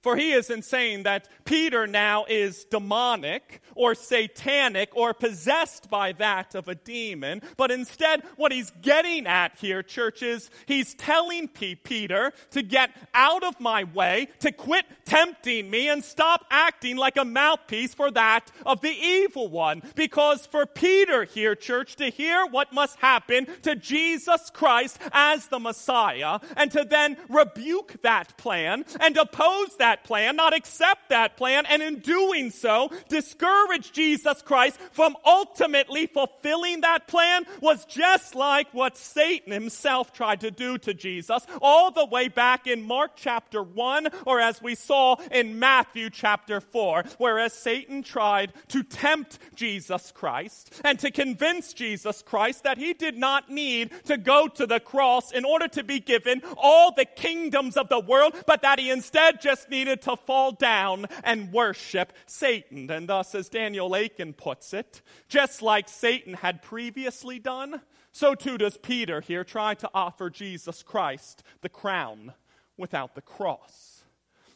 for 0.03 0.17
he 0.17 0.33
isn't 0.33 0.65
saying 0.65 1.03
that 1.03 1.29
Peter 1.45 1.87
now 1.87 2.25
is 2.29 2.65
demonic 2.65 3.61
or 3.75 3.95
satanic 3.95 4.91
or 4.97 5.13
possessed 5.13 5.91
by 5.91 6.13
that 6.13 6.55
of 6.55 6.69
a 6.69 6.75
demon, 6.75 7.43
but 7.57 7.71
instead, 7.71 8.23
what 8.37 8.53
he's 8.53 8.71
getting 8.83 9.27
at 9.27 9.59
here, 9.59 9.83
church, 9.83 10.23
is 10.23 10.51
he's 10.67 10.95
telling 10.95 11.49
P- 11.49 11.75
Peter 11.75 12.33
to 12.51 12.63
get 12.63 12.91
out 13.13 13.45
of 13.45 13.61
my 13.61 13.85
way, 13.85 14.29
to 14.41 14.53
quit 14.53 14.87
tempting 15.05 15.71
me, 15.71 15.89
and 15.89 16.03
stop 16.03 16.47
acting 16.51 16.97
like 16.97 17.17
a 17.17 17.25
mouthpiece 17.25 17.95
for 17.95 18.11
that 18.11 18.51
of 18.65 18.81
the 18.81 18.89
evil 18.91 19.49
one. 19.49 19.83
Because 19.95 20.47
for 20.47 20.65
Peter 20.67 21.25
here, 21.25 21.55
church, 21.55 21.97
to 21.97 22.11
hear 22.11 22.47
what 22.47 22.73
must 22.73 22.97
happen 22.97 23.47
to 23.63 23.77
Jesus 23.77 24.51
Christ 24.51 24.99
as 25.13 25.47
the 25.49 25.59
Messiah, 25.59 26.39
and 26.57 26.71
to 26.73 26.85
then 26.85 27.17
rebuke 27.29 28.01
that 28.03 28.37
plan 28.39 28.85
and 29.01 29.17
oppose 29.17 29.77
that 29.77 29.90
that 29.91 30.05
plan, 30.05 30.37
not 30.37 30.55
accept 30.55 31.09
that 31.09 31.37
plan, 31.37 31.67
and 31.67 31.83
in 31.83 31.99
doing 31.99 32.51
so, 32.51 32.93
discourage 33.09 33.91
Jesus 33.91 34.41
Christ 34.41 34.79
from 34.93 35.17
ultimately 35.27 36.07
fulfilling 36.07 36.83
that 36.83 37.09
plan 37.09 37.45
was 37.61 37.85
just 37.87 38.37
like 38.37 38.73
what 38.73 38.97
Satan 38.97 39.53
himself 39.53 40.13
tried 40.13 40.43
to 40.43 40.53
do 40.53 40.79
to 40.79 40.95
Jesus 40.95 41.45
all 41.61 41.91
the 41.91 42.07
way 42.07 42.29
back 42.29 42.69
in 42.69 42.83
Mark 42.85 43.13
chapter 43.17 43.65
1, 43.65 44.11
or 44.27 44.39
as 44.39 44.63
we 44.63 44.77
saw 44.77 45.17
in 45.33 45.59
Matthew 45.59 46.09
chapter 46.09 46.61
4, 46.61 47.03
whereas 47.19 47.53
Satan 47.53 48.05
tried 48.05 48.53
to 48.69 48.85
tempt 48.85 49.41
Jesus 49.57 50.13
Christ 50.13 50.81
and 50.85 51.01
to 51.01 51.11
convince 51.11 51.73
Jesus 51.73 52.23
Christ 52.23 52.63
that 52.63 52.79
he 52.79 52.93
did 52.93 53.19
not 53.19 53.51
need 53.51 53.91
to 54.05 54.17
go 54.17 54.47
to 54.47 54.67
the 54.67 54.79
cross 54.79 55.33
in 55.33 55.45
order 55.45 55.67
to 55.67 55.83
be 55.83 55.99
given 55.99 56.43
all 56.57 56.93
the 56.95 57.05
kingdoms 57.05 57.77
of 57.77 57.89
the 57.89 57.99
world, 57.99 58.37
but 58.47 58.63
that 58.63 58.79
he 58.79 58.91
instead 58.91 59.41
just 59.41 59.69
needed 59.69 59.80
needed 59.81 60.03
to 60.03 60.17
fall 60.17 60.53
down 60.53 61.07
and 61.25 61.53
worship 61.53 62.13
Satan. 62.27 62.91
And 62.91 63.09
thus, 63.09 63.35
as 63.35 63.49
Daniel 63.49 63.95
Akin 63.95 64.35
puts 64.35 64.75
it, 64.75 65.01
just 65.29 65.63
like 65.63 65.89
Satan 65.89 66.35
had 66.35 66.63
previously 66.63 67.39
done, 67.39 67.81
so 68.13 68.35
too 68.35 68.59
does 68.59 68.77
Peter 68.77 69.21
here 69.21 69.45
try 69.45 69.75
to 69.75 69.91
offer 69.95 70.29
Jesus 70.29 70.83
Christ 70.83 71.43
the 71.63 71.69
crown 71.69 72.35
without 72.77 73.15
the 73.15 73.23
cross. 73.23 73.90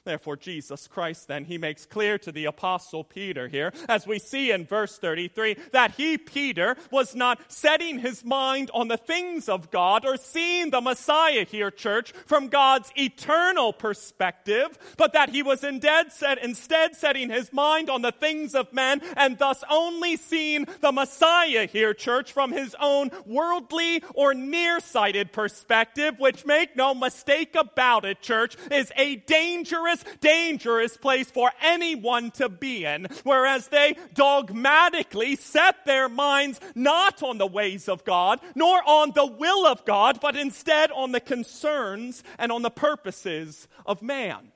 Therefore, 0.05 0.37
Jesus 0.37 0.87
Christ, 0.87 1.29
then, 1.29 1.47
he 1.47 1.57
makes 1.57 1.87
clear 1.87 2.19
to 2.19 2.31
the 2.31 2.45
apostle 2.45 3.05
Peter 3.05 3.49
here, 3.49 3.73
as 3.89 4.07
we 4.07 4.19
see 4.19 4.51
in 4.51 4.67
verse 4.67 4.99
33, 4.99 5.57
that 5.73 5.93
he, 5.93 6.19
Peter, 6.19 6.77
was 6.91 7.15
not 7.15 7.41
setting 7.49 8.01
his 8.01 8.23
mind 8.23 8.71
on 8.75 8.89
the 8.89 8.99
things 8.99 9.49
of 9.49 9.71
God 9.71 10.05
or 10.05 10.19
seeing 10.19 10.71
the 10.71 10.83
Messiah 10.83 11.47
here, 11.47 11.71
church, 11.71 12.13
from 12.27 12.49
God's 12.49 12.93
eternal 12.97 13.73
perspective, 13.73 14.79
but 14.99 15.15
that 15.15 15.31
he 15.31 15.43
was 15.43 15.65
instead, 15.65 16.13
set, 16.13 16.43
instead 16.45 16.95
setting 16.95 17.31
his 17.31 17.51
mind 17.51 17.89
on 17.89 18.03
the 18.03 18.13
things 18.13 18.55
of 18.55 18.73
men 18.75 19.01
and 19.17 19.39
thus 19.39 19.65
only 19.71 20.17
seeing 20.17 20.67
the 20.83 20.93
Messiah 20.93 21.67
here, 21.67 21.95
church, 21.95 22.31
from 22.31 22.53
his 22.53 22.77
own 22.79 23.11
worldly 23.25 24.03
or 24.15 24.35
nearsighted 24.35 25.33
perspective, 25.33 26.17
which 26.19 26.45
make 26.45 26.77
no 26.77 26.95
mistake 26.95 27.55
about 27.55 28.05
it, 28.05 28.21
church, 28.21 28.57
is 28.71 28.93
a 28.97 29.17
dangerous 29.17 29.94
dangerous, 30.03 30.55
dangerous 30.55 30.97
place 30.97 31.31
for 31.31 31.51
anyone 31.63 32.31
to 32.33 32.49
be 32.49 32.85
in. 32.85 33.07
Whereas 33.23 33.69
they 33.69 33.97
dogmatically 34.15 35.37
set 35.37 35.85
their 35.85 36.09
minds 36.09 36.61
not 36.75 37.23
on 37.23 37.39
the 37.39 37.47
ways 37.47 37.89
of 37.89 38.05
God, 38.05 38.41
nor 38.55 38.83
on 38.87 39.13
the 39.15 39.27
will 39.27 39.67
of 39.67 39.85
God, 39.85 40.21
but 40.21 40.37
instead 40.37 40.91
on 40.91 41.13
the 41.13 41.21
concerns 41.21 42.23
and 42.39 42.51
on 42.53 42.63
the 42.63 42.71
purposes 42.71 43.69
of 43.87 44.03
man. 44.03 44.53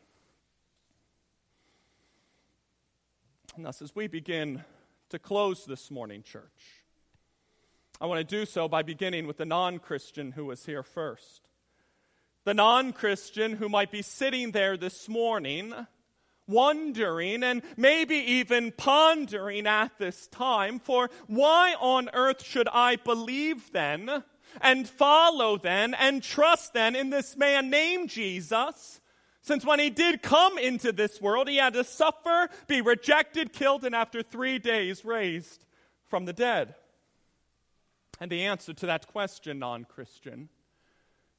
And 3.56 3.64
thus, 3.64 3.82
as 3.82 3.94
we 3.94 4.06
begin 4.06 4.64
to 5.10 5.18
close 5.18 5.64
this 5.64 5.90
morning, 5.90 6.22
church. 6.22 6.84
I 8.00 8.06
want 8.06 8.20
to 8.20 8.36
do 8.36 8.46
so 8.46 8.68
by 8.68 8.82
beginning 8.82 9.26
with 9.26 9.38
the 9.38 9.44
non 9.44 9.78
Christian 9.80 10.32
who 10.32 10.46
was 10.46 10.66
here 10.66 10.84
first. 10.84 11.47
The 12.48 12.54
non 12.54 12.94
Christian 12.94 13.56
who 13.56 13.68
might 13.68 13.92
be 13.92 14.00
sitting 14.00 14.52
there 14.52 14.78
this 14.78 15.06
morning, 15.06 15.74
wondering 16.46 17.42
and 17.42 17.60
maybe 17.76 18.14
even 18.14 18.72
pondering 18.72 19.66
at 19.66 19.98
this 19.98 20.28
time, 20.28 20.78
for 20.78 21.10
why 21.26 21.74
on 21.78 22.08
earth 22.14 22.42
should 22.42 22.66
I 22.66 22.96
believe 22.96 23.70
then 23.72 24.24
and 24.62 24.88
follow 24.88 25.58
then 25.58 25.92
and 25.92 26.22
trust 26.22 26.72
then 26.72 26.96
in 26.96 27.10
this 27.10 27.36
man 27.36 27.68
named 27.68 28.08
Jesus? 28.08 29.02
Since 29.42 29.66
when 29.66 29.78
he 29.78 29.90
did 29.90 30.22
come 30.22 30.56
into 30.56 30.90
this 30.90 31.20
world, 31.20 31.50
he 31.50 31.58
had 31.58 31.74
to 31.74 31.84
suffer, 31.84 32.48
be 32.66 32.80
rejected, 32.80 33.52
killed, 33.52 33.84
and 33.84 33.94
after 33.94 34.22
three 34.22 34.58
days 34.58 35.04
raised 35.04 35.66
from 36.06 36.24
the 36.24 36.32
dead. 36.32 36.76
And 38.18 38.32
the 38.32 38.46
answer 38.46 38.72
to 38.72 38.86
that 38.86 39.06
question, 39.06 39.58
non 39.58 39.84
Christian, 39.84 40.48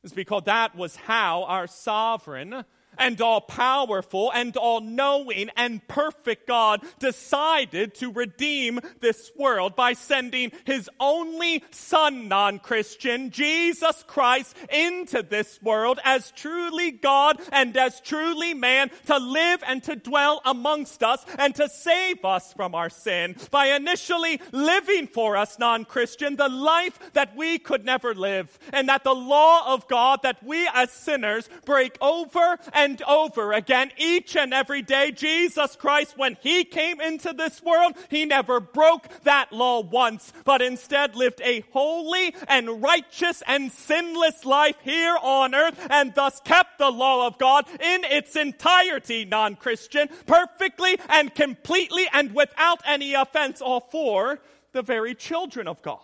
is 0.04 0.14
because 0.14 0.44
that 0.46 0.76
was 0.76 0.96
how 0.96 1.44
our 1.44 1.68
sovereign 1.68 2.64
and 2.98 3.20
all 3.22 3.42
powerful 3.42 4.32
and 4.34 4.56
all 4.58 4.82
knowing 4.82 5.50
and 5.56 5.86
perfect 5.88 6.48
God 6.48 6.82
decided 7.00 7.96
to 7.96 8.12
redeem 8.12 8.80
this 9.00 9.32
world 9.38 9.76
by 9.76 9.94
sending 9.94 10.52
his 10.66 10.90
only 11.00 11.64
son, 11.72 12.28
non 12.28 12.60
Christian, 12.60 13.32
Jesus 13.32 14.04
Christ, 14.08 14.56
into 14.72 15.24
this 15.24 15.62
world 15.62 16.00
as 16.04 16.32
truly 16.32 16.92
God 16.92 17.40
and 17.52 17.76
as 17.78 18.02
truly 18.02 18.54
man 18.54 18.92
to 19.06 19.18
live 19.18 19.64
and 19.68 19.84
to 19.84 19.96
dwell 19.96 20.42
amongst 20.46 21.04
us 21.04 21.26
and 21.38 21.56
to 21.56 21.70
save 21.70 22.26
us 22.26 22.54
from 22.54 22.76
our 22.76 22.90
sin 22.90 23.36
by 23.52 23.68
initially 23.68 24.42
living 24.52 25.08
for 25.08 25.38
us, 25.38 25.60
non 25.60 25.86
Christian, 25.86 26.36
the 26.36 26.50
life 26.50 27.00
that 27.14 27.36
we 27.36 27.58
could 27.58 27.86
never 27.86 28.14
live 28.14 28.58
and 28.74 28.90
that 28.90 29.04
the 29.04 29.16
law 29.16 29.74
of 29.74 29.88
God 29.88 30.22
that 30.24 30.44
we 30.44 30.68
as 30.74 30.92
sinners 30.92 31.50
break 31.66 31.98
over 32.02 32.58
and 32.80 33.02
over 33.02 33.52
again, 33.52 33.92
each 33.98 34.38
and 34.38 34.54
every 34.54 34.82
day, 34.82 35.12
Jesus 35.12 35.76
Christ, 35.76 36.18
when 36.18 36.38
He 36.42 36.64
came 36.64 37.02
into 37.02 37.34
this 37.34 37.62
world, 37.62 37.94
He 38.10 38.24
never 38.24 38.62
broke 38.62 39.08
that 39.24 39.52
law 39.52 39.82
once, 39.82 40.32
but 40.46 40.62
instead 40.62 41.16
lived 41.16 41.42
a 41.44 41.60
holy 41.74 42.34
and 42.48 42.82
righteous 42.82 43.44
and 43.46 43.70
sinless 43.70 44.46
life 44.46 44.78
here 44.82 45.18
on 45.22 45.54
earth, 45.54 45.78
and 45.90 46.16
thus 46.16 46.40
kept 46.40 46.78
the 46.78 46.90
law 46.90 47.28
of 47.28 47.38
God 47.38 47.66
in 47.82 48.06
its 48.06 48.38
entirety, 48.38 49.26
non 49.26 49.58
Christian, 49.58 50.08
perfectly 50.26 50.98
and 51.10 51.36
completely 51.36 52.06
and 52.14 52.34
without 52.34 52.82
any 52.86 53.14
offense, 53.14 53.62
all 53.62 53.82
for 53.82 54.40
the 54.72 54.82
very 54.82 55.16
children 55.16 55.68
of 55.68 55.82
God. 55.82 56.00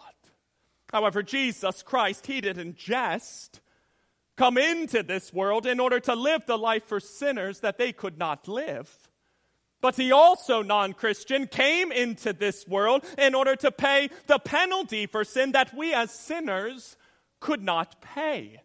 However, 0.92 1.24
Jesus 1.24 1.84
Christ, 1.84 2.28
He 2.28 2.42
didn't 2.42 2.76
jest 2.76 3.62
come 4.36 4.58
into 4.58 5.04
this 5.04 5.34
world 5.34 5.66
in 5.66 5.80
order 5.80 6.00
to 6.02 6.16
live 6.16 6.44
the 6.46 6.58
life 6.58 6.84
for 6.86 7.00
sinners 7.00 7.62
that 7.62 7.78
they 7.78 7.92
could 7.92 8.18
not 8.18 8.48
live. 8.48 8.90
But 9.82 9.96
he 9.96 10.12
also, 10.12 10.62
non 10.62 10.94
Christian, 10.94 11.48
came 11.48 11.92
into 11.92 12.34
this 12.34 12.68
world 12.68 13.06
in 13.18 13.36
order 13.36 13.56
to 13.58 13.72
pay 13.72 14.10
the 14.28 14.40
penalty 14.40 15.06
for 15.06 15.24
sin 15.24 15.52
that 15.52 15.76
we 15.76 15.94
as 15.94 16.12
sinners 16.12 16.98
could 17.40 17.62
not 17.62 18.02
pay. 18.02 18.62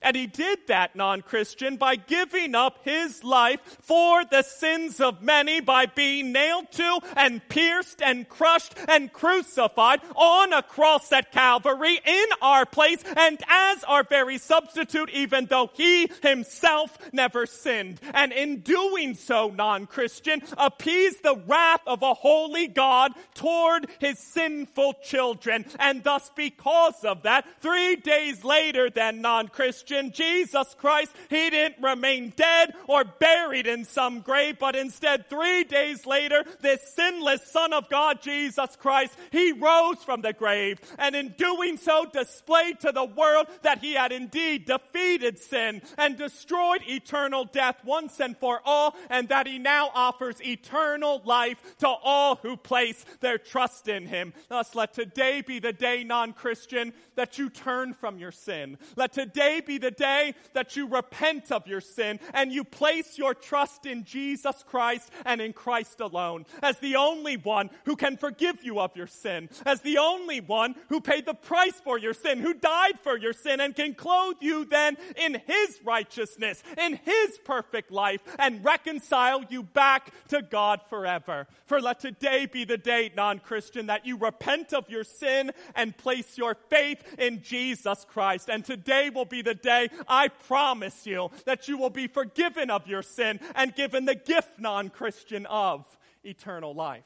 And 0.00 0.16
he 0.16 0.26
did 0.26 0.60
that, 0.68 0.94
non 0.94 1.22
Christian, 1.22 1.76
by 1.76 1.96
giving 1.96 2.54
up 2.54 2.78
his 2.84 3.24
life 3.24 3.60
for 3.80 4.24
the 4.24 4.42
sins 4.42 5.00
of 5.00 5.22
many 5.22 5.60
by 5.60 5.86
being 5.86 6.30
nailed 6.30 6.70
to 6.72 7.00
and 7.16 7.46
pierced 7.48 8.00
and 8.00 8.28
crushed 8.28 8.74
and 8.86 9.12
crucified 9.12 10.00
on 10.14 10.52
a 10.52 10.62
cross 10.62 11.10
at 11.12 11.32
Calvary 11.32 11.98
in 12.04 12.26
our 12.40 12.64
place 12.64 13.02
and 13.16 13.42
as 13.48 13.82
our 13.84 14.04
very 14.04 14.38
substitute, 14.38 15.10
even 15.10 15.46
though 15.46 15.68
he 15.74 16.08
himself 16.22 16.96
never 17.12 17.44
sinned. 17.44 18.00
And 18.14 18.32
in 18.32 18.60
doing 18.60 19.14
so, 19.14 19.48
non 19.48 19.86
Christian, 19.86 20.42
appeased 20.56 21.24
the 21.24 21.42
wrath 21.46 21.82
of 21.88 22.02
a 22.02 22.14
holy 22.14 22.68
God 22.68 23.12
toward 23.34 23.88
his 23.98 24.18
sinful 24.20 24.94
children. 25.02 25.64
And 25.80 26.04
thus, 26.04 26.30
because 26.36 27.04
of 27.04 27.22
that, 27.22 27.46
three 27.60 27.96
days 27.96 28.44
later, 28.44 28.90
then 28.90 29.22
non 29.22 29.48
Christian, 29.48 29.87
Christian, 29.88 30.12
Jesus 30.12 30.76
Christ, 30.78 31.12
he 31.30 31.48
didn't 31.48 31.82
remain 31.82 32.34
dead 32.36 32.74
or 32.86 33.04
buried 33.04 33.66
in 33.66 33.86
some 33.86 34.20
grave, 34.20 34.58
but 34.58 34.76
instead, 34.76 35.30
three 35.30 35.64
days 35.64 36.04
later, 36.04 36.44
this 36.60 36.94
sinless 36.94 37.50
Son 37.50 37.72
of 37.72 37.88
God, 37.88 38.20
Jesus 38.20 38.76
Christ, 38.76 39.16
he 39.32 39.52
rose 39.52 40.04
from 40.04 40.20
the 40.20 40.34
grave 40.34 40.78
and 40.98 41.16
in 41.16 41.34
doing 41.38 41.78
so 41.78 42.04
displayed 42.12 42.80
to 42.80 42.92
the 42.92 43.06
world 43.06 43.46
that 43.62 43.78
he 43.78 43.94
had 43.94 44.12
indeed 44.12 44.66
defeated 44.66 45.38
sin 45.38 45.80
and 45.96 46.18
destroyed 46.18 46.82
eternal 46.86 47.46
death 47.46 47.82
once 47.82 48.20
and 48.20 48.36
for 48.36 48.60
all, 48.66 48.94
and 49.08 49.30
that 49.30 49.46
he 49.46 49.58
now 49.58 49.90
offers 49.94 50.36
eternal 50.42 51.22
life 51.24 51.56
to 51.78 51.88
all 51.88 52.36
who 52.36 52.58
place 52.58 53.06
their 53.20 53.38
trust 53.38 53.88
in 53.88 54.04
him. 54.04 54.34
Thus, 54.50 54.74
let 54.74 54.92
today 54.92 55.40
be 55.40 55.60
the 55.60 55.72
day, 55.72 56.04
non 56.04 56.34
Christian, 56.34 56.92
that 57.14 57.38
you 57.38 57.48
turn 57.48 57.94
from 57.94 58.18
your 58.18 58.32
sin. 58.32 58.76
Let 58.94 59.14
today 59.14 59.62
be 59.64 59.77
the 59.78 59.90
day 59.90 60.34
that 60.52 60.76
you 60.76 60.86
repent 60.86 61.50
of 61.50 61.66
your 61.66 61.80
sin 61.80 62.20
and 62.34 62.52
you 62.52 62.64
place 62.64 63.18
your 63.18 63.34
trust 63.34 63.86
in 63.86 64.04
Jesus 64.04 64.64
Christ 64.66 65.10
and 65.24 65.40
in 65.40 65.52
Christ 65.52 66.00
alone 66.00 66.46
as 66.62 66.78
the 66.78 66.96
only 66.96 67.36
one 67.36 67.70
who 67.84 67.96
can 67.96 68.16
forgive 68.16 68.62
you 68.62 68.80
of 68.80 68.96
your 68.96 69.06
sin, 69.06 69.48
as 69.64 69.80
the 69.80 69.98
only 69.98 70.40
one 70.40 70.74
who 70.88 71.00
paid 71.00 71.26
the 71.26 71.34
price 71.34 71.80
for 71.84 71.98
your 71.98 72.14
sin, 72.14 72.38
who 72.38 72.54
died 72.54 72.98
for 73.02 73.16
your 73.16 73.32
sin 73.32 73.60
and 73.60 73.74
can 73.74 73.94
clothe 73.94 74.36
you 74.40 74.64
then 74.64 74.96
in 75.16 75.40
his 75.46 75.78
righteousness, 75.84 76.62
in 76.76 76.98
his 77.04 77.38
perfect 77.44 77.90
life 77.90 78.20
and 78.38 78.64
reconcile 78.64 79.44
you 79.48 79.62
back 79.62 80.12
to 80.28 80.42
God 80.42 80.80
forever. 80.88 81.46
For 81.66 81.80
let 81.80 82.00
today 82.00 82.46
be 82.46 82.64
the 82.64 82.78
day, 82.78 83.12
non-Christian, 83.16 83.86
that 83.86 84.06
you 84.06 84.16
repent 84.16 84.72
of 84.72 84.88
your 84.90 85.04
sin 85.04 85.52
and 85.74 85.96
place 85.96 86.36
your 86.36 86.56
faith 86.68 87.02
in 87.18 87.42
Jesus 87.42 88.06
Christ. 88.08 88.48
And 88.48 88.64
today 88.64 89.10
will 89.10 89.24
be 89.24 89.42
the 89.42 89.54
day 89.54 89.67
day, 89.68 89.90
I 90.08 90.28
promise 90.28 91.06
you 91.06 91.30
that 91.44 91.68
you 91.68 91.76
will 91.76 91.90
be 91.90 92.06
forgiven 92.06 92.70
of 92.70 92.86
your 92.86 93.02
sin 93.02 93.38
and 93.54 93.74
given 93.74 94.06
the 94.06 94.14
gift, 94.14 94.58
non 94.58 94.88
Christian, 94.88 95.46
of 95.46 95.84
eternal 96.24 96.74
life. 96.74 97.04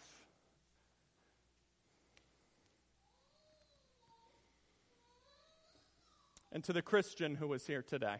And 6.52 6.62
to 6.64 6.72
the 6.72 6.82
Christian 6.82 7.34
who 7.34 7.52
is 7.54 7.66
here 7.66 7.82
today. 7.82 8.16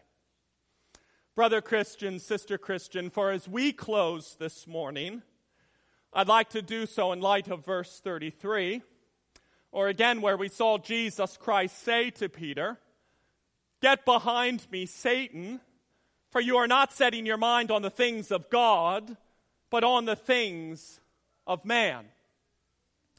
Brother 1.35 1.61
Christian, 1.61 2.19
sister 2.19 2.57
Christian, 2.57 3.09
for 3.09 3.31
as 3.31 3.47
we 3.47 3.71
close 3.71 4.35
this 4.39 4.67
morning, 4.67 5.23
I'd 6.11 6.27
like 6.27 6.49
to 6.49 6.61
do 6.61 6.85
so 6.85 7.11
in 7.11 7.21
light 7.21 7.47
of 7.47 7.65
verse 7.65 7.99
33, 8.03 8.81
or 9.71 9.87
again 9.87 10.21
where 10.21 10.37
we 10.37 10.47
saw 10.47 10.77
Jesus 10.77 11.37
Christ 11.37 11.81
say 11.83 12.11
to 12.11 12.29
Peter, 12.29 12.77
Get 13.83 14.05
behind 14.05 14.65
me, 14.71 14.85
Satan, 14.85 15.59
for 16.31 16.39
you 16.39 16.55
are 16.55 16.69
not 16.69 16.93
setting 16.93 17.25
your 17.25 17.35
mind 17.35 17.69
on 17.69 17.81
the 17.81 17.89
things 17.89 18.31
of 18.31 18.49
God, 18.49 19.17
but 19.69 19.83
on 19.83 20.05
the 20.05 20.15
things 20.15 21.01
of 21.45 21.65
man. 21.65 22.05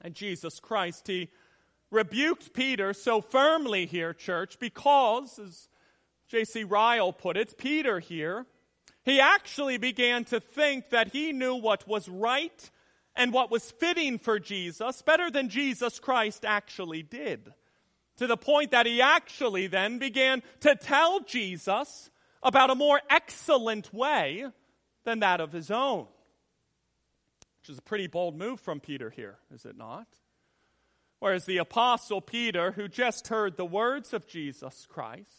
And 0.00 0.14
Jesus 0.14 0.60
Christ, 0.60 1.06
he 1.06 1.28
rebuked 1.90 2.54
Peter 2.54 2.94
so 2.94 3.20
firmly 3.20 3.84
here, 3.84 4.14
church, 4.14 4.58
because, 4.58 5.38
as 5.38 5.68
J.C. 6.28 6.64
Ryle 6.64 7.12
put 7.12 7.36
it, 7.36 7.58
Peter 7.58 8.00
here, 8.00 8.46
he 9.02 9.20
actually 9.20 9.76
began 9.76 10.24
to 10.24 10.40
think 10.40 10.88
that 10.88 11.08
he 11.08 11.32
knew 11.32 11.56
what 11.56 11.86
was 11.86 12.08
right 12.08 12.70
and 13.14 13.34
what 13.34 13.50
was 13.50 13.70
fitting 13.70 14.18
for 14.18 14.38
Jesus 14.38 15.02
better 15.02 15.30
than 15.30 15.50
Jesus 15.50 15.98
Christ 15.98 16.46
actually 16.46 17.02
did 17.02 17.52
to 18.16 18.26
the 18.26 18.36
point 18.36 18.70
that 18.70 18.86
he 18.86 19.00
actually 19.00 19.66
then 19.66 19.98
began 19.98 20.42
to 20.60 20.74
tell 20.76 21.20
Jesus 21.20 22.10
about 22.42 22.70
a 22.70 22.74
more 22.74 23.00
excellent 23.10 23.92
way 23.92 24.46
than 25.04 25.20
that 25.20 25.40
of 25.40 25.52
his 25.52 25.70
own. 25.70 26.06
Which 27.60 27.70
is 27.70 27.78
a 27.78 27.82
pretty 27.82 28.06
bold 28.06 28.36
move 28.36 28.60
from 28.60 28.80
Peter 28.80 29.10
here, 29.10 29.38
is 29.54 29.64
it 29.64 29.76
not? 29.76 30.06
Whereas 31.18 31.46
the 31.46 31.58
Apostle 31.58 32.20
Peter, 32.20 32.72
who 32.72 32.88
just 32.88 33.28
heard 33.28 33.56
the 33.56 33.64
words 33.64 34.12
of 34.12 34.26
Jesus 34.26 34.86
Christ, 34.90 35.30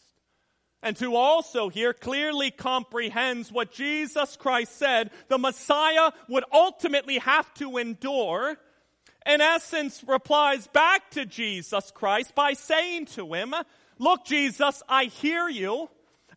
and 0.82 0.98
who 0.98 1.14
also 1.14 1.68
here 1.68 1.92
clearly 1.92 2.50
comprehends 2.50 3.50
what 3.50 3.72
Jesus 3.72 4.36
Christ 4.36 4.76
said 4.76 5.10
the 5.28 5.38
Messiah 5.38 6.10
would 6.28 6.44
ultimately 6.52 7.18
have 7.18 7.52
to 7.54 7.78
endure 7.78 8.56
in 9.26 9.40
essence, 9.40 10.04
replies 10.06 10.66
back 10.68 11.10
to 11.12 11.26
Jesus 11.26 11.90
Christ 11.90 12.34
by 12.34 12.52
saying 12.52 13.06
to 13.06 13.32
him, 13.32 13.54
Look, 13.98 14.24
Jesus, 14.24 14.82
I 14.88 15.04
hear 15.04 15.48
you. 15.48 15.88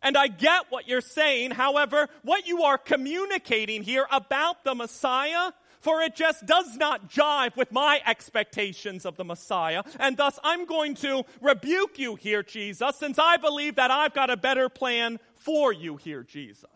And 0.02 0.16
I 0.16 0.28
get 0.28 0.64
what 0.70 0.88
you're 0.88 1.02
saying. 1.02 1.50
However, 1.50 2.08
what 2.22 2.46
you 2.46 2.62
are 2.62 2.78
communicating 2.78 3.82
here 3.82 4.06
about 4.10 4.64
the 4.64 4.74
Messiah 4.74 5.52
for 5.80 6.02
it 6.02 6.14
just 6.14 6.44
does 6.46 6.76
not 6.76 7.10
jive 7.10 7.56
with 7.56 7.72
my 7.72 8.00
expectations 8.06 9.06
of 9.06 9.16
the 9.16 9.24
Messiah. 9.24 9.82
And 9.98 10.16
thus 10.16 10.38
I'm 10.44 10.66
going 10.66 10.94
to 10.96 11.24
rebuke 11.40 11.98
you 11.98 12.14
here, 12.14 12.42
Jesus, 12.42 12.96
since 12.96 13.18
I 13.18 13.38
believe 13.38 13.76
that 13.76 13.90
I've 13.90 14.14
got 14.14 14.30
a 14.30 14.36
better 14.36 14.68
plan 14.68 15.18
for 15.36 15.72
you 15.72 15.96
here, 15.96 16.22
Jesus. 16.22 16.66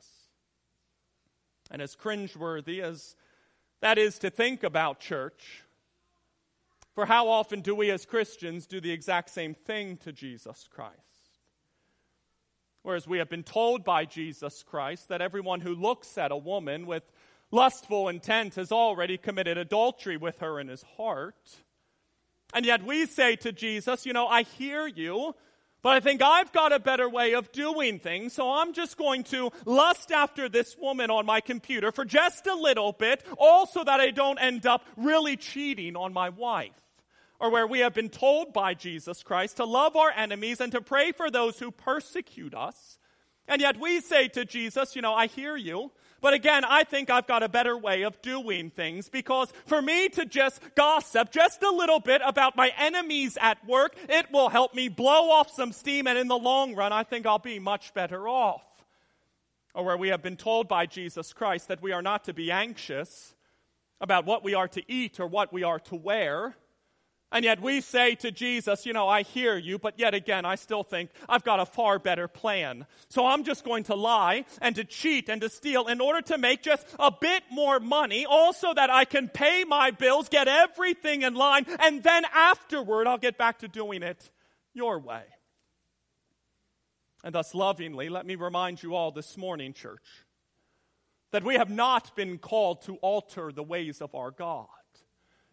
And 1.70 1.82
as 1.82 1.94
cringeworthy 1.94 2.80
as 2.80 3.14
that 3.82 3.98
is 3.98 4.18
to 4.20 4.30
think 4.30 4.62
about 4.62 5.00
church, 5.00 5.63
for 6.94 7.06
how 7.06 7.28
often 7.28 7.60
do 7.60 7.74
we 7.74 7.90
as 7.90 8.06
Christians 8.06 8.66
do 8.66 8.80
the 8.80 8.92
exact 8.92 9.30
same 9.30 9.54
thing 9.54 9.96
to 9.98 10.12
Jesus 10.12 10.68
Christ? 10.72 10.98
Whereas 12.82 13.08
we 13.08 13.18
have 13.18 13.30
been 13.30 13.42
told 13.42 13.84
by 13.84 14.04
Jesus 14.04 14.62
Christ 14.62 15.08
that 15.08 15.22
everyone 15.22 15.60
who 15.60 15.74
looks 15.74 16.16
at 16.18 16.30
a 16.30 16.36
woman 16.36 16.86
with 16.86 17.02
lustful 17.50 18.08
intent 18.08 18.54
has 18.56 18.70
already 18.70 19.16
committed 19.16 19.58
adultery 19.58 20.16
with 20.16 20.38
her 20.38 20.60
in 20.60 20.68
his 20.68 20.82
heart. 20.96 21.56
And 22.52 22.64
yet 22.64 22.84
we 22.84 23.06
say 23.06 23.36
to 23.36 23.52
Jesus, 23.52 24.06
you 24.06 24.12
know, 24.12 24.28
I 24.28 24.42
hear 24.42 24.86
you, 24.86 25.34
but 25.82 25.94
I 25.94 26.00
think 26.00 26.22
I've 26.22 26.52
got 26.52 26.72
a 26.72 26.78
better 26.78 27.08
way 27.08 27.34
of 27.34 27.50
doing 27.52 27.98
things, 27.98 28.34
so 28.34 28.52
I'm 28.52 28.72
just 28.72 28.96
going 28.96 29.24
to 29.24 29.50
lust 29.64 30.12
after 30.12 30.48
this 30.48 30.76
woman 30.78 31.10
on 31.10 31.26
my 31.26 31.40
computer 31.40 31.90
for 31.90 32.04
just 32.04 32.46
a 32.46 32.54
little 32.54 32.92
bit, 32.92 33.24
also 33.36 33.82
that 33.82 34.00
I 34.00 34.10
don't 34.10 34.38
end 34.38 34.66
up 34.66 34.84
really 34.96 35.36
cheating 35.36 35.96
on 35.96 36.12
my 36.12 36.28
wife 36.28 36.83
or 37.44 37.50
where 37.50 37.66
we 37.66 37.80
have 37.80 37.92
been 37.92 38.08
told 38.08 38.54
by 38.54 38.72
Jesus 38.72 39.22
Christ 39.22 39.58
to 39.58 39.66
love 39.66 39.96
our 39.96 40.10
enemies 40.10 40.62
and 40.62 40.72
to 40.72 40.80
pray 40.80 41.12
for 41.12 41.30
those 41.30 41.58
who 41.58 41.70
persecute 41.70 42.54
us. 42.54 42.98
And 43.46 43.60
yet 43.60 43.78
we 43.78 44.00
say 44.00 44.28
to 44.28 44.46
Jesus, 44.46 44.96
you 44.96 45.02
know, 45.02 45.12
I 45.12 45.26
hear 45.26 45.54
you. 45.54 45.92
But 46.22 46.32
again, 46.32 46.64
I 46.64 46.84
think 46.84 47.10
I've 47.10 47.26
got 47.26 47.42
a 47.42 47.48
better 47.50 47.76
way 47.76 48.04
of 48.04 48.22
doing 48.22 48.70
things 48.70 49.10
because 49.10 49.52
for 49.66 49.82
me 49.82 50.08
to 50.08 50.24
just 50.24 50.58
gossip 50.74 51.32
just 51.32 51.62
a 51.62 51.70
little 51.70 52.00
bit 52.00 52.22
about 52.24 52.56
my 52.56 52.72
enemies 52.78 53.36
at 53.38 53.62
work, 53.68 53.94
it 54.08 54.32
will 54.32 54.48
help 54.48 54.74
me 54.74 54.88
blow 54.88 55.30
off 55.30 55.50
some 55.50 55.72
steam 55.72 56.06
and 56.06 56.16
in 56.16 56.28
the 56.28 56.38
long 56.38 56.74
run, 56.74 56.94
I 56.94 57.02
think 57.02 57.26
I'll 57.26 57.38
be 57.38 57.58
much 57.58 57.92
better 57.92 58.26
off. 58.26 58.64
Or 59.74 59.84
where 59.84 59.98
we 59.98 60.08
have 60.08 60.22
been 60.22 60.38
told 60.38 60.66
by 60.66 60.86
Jesus 60.86 61.34
Christ 61.34 61.68
that 61.68 61.82
we 61.82 61.92
are 61.92 62.00
not 62.00 62.24
to 62.24 62.32
be 62.32 62.50
anxious 62.50 63.34
about 64.00 64.24
what 64.24 64.42
we 64.42 64.54
are 64.54 64.68
to 64.68 64.82
eat 64.90 65.20
or 65.20 65.26
what 65.26 65.52
we 65.52 65.62
are 65.62 65.80
to 65.80 65.94
wear 65.94 66.56
and 67.32 67.44
yet 67.44 67.60
we 67.60 67.80
say 67.80 68.14
to 68.16 68.30
Jesus, 68.30 68.86
you 68.86 68.92
know, 68.92 69.08
I 69.08 69.22
hear 69.22 69.56
you, 69.56 69.78
but 69.78 69.98
yet 69.98 70.14
again, 70.14 70.44
I 70.44 70.54
still 70.54 70.84
think 70.84 71.10
I've 71.28 71.42
got 71.42 71.58
a 71.58 71.66
far 71.66 71.98
better 71.98 72.28
plan. 72.28 72.86
So 73.08 73.26
I'm 73.26 73.42
just 73.42 73.64
going 73.64 73.84
to 73.84 73.96
lie 73.96 74.44
and 74.60 74.76
to 74.76 74.84
cheat 74.84 75.28
and 75.28 75.40
to 75.40 75.48
steal 75.48 75.88
in 75.88 76.00
order 76.00 76.20
to 76.22 76.38
make 76.38 76.62
just 76.62 76.86
a 76.98 77.10
bit 77.10 77.42
more 77.50 77.80
money, 77.80 78.24
also 78.24 78.72
that 78.74 78.88
I 78.88 79.04
can 79.04 79.28
pay 79.28 79.64
my 79.64 79.90
bills, 79.90 80.28
get 80.28 80.46
everything 80.46 81.22
in 81.22 81.34
line, 81.34 81.66
and 81.80 82.02
then 82.02 82.24
afterward 82.32 83.08
I'll 83.08 83.18
get 83.18 83.36
back 83.36 83.58
to 83.60 83.68
doing 83.68 84.02
it 84.02 84.30
your 84.72 85.00
way. 85.00 85.22
And 87.24 87.34
thus, 87.34 87.54
lovingly, 87.54 88.10
let 88.10 88.26
me 88.26 88.36
remind 88.36 88.82
you 88.82 88.94
all 88.94 89.10
this 89.10 89.36
morning, 89.36 89.72
church, 89.72 90.04
that 91.32 91.42
we 91.42 91.54
have 91.54 91.70
not 91.70 92.14
been 92.14 92.38
called 92.38 92.82
to 92.82 92.96
alter 92.96 93.50
the 93.50 93.62
ways 93.62 94.00
of 94.00 94.14
our 94.14 94.30
God 94.30 94.68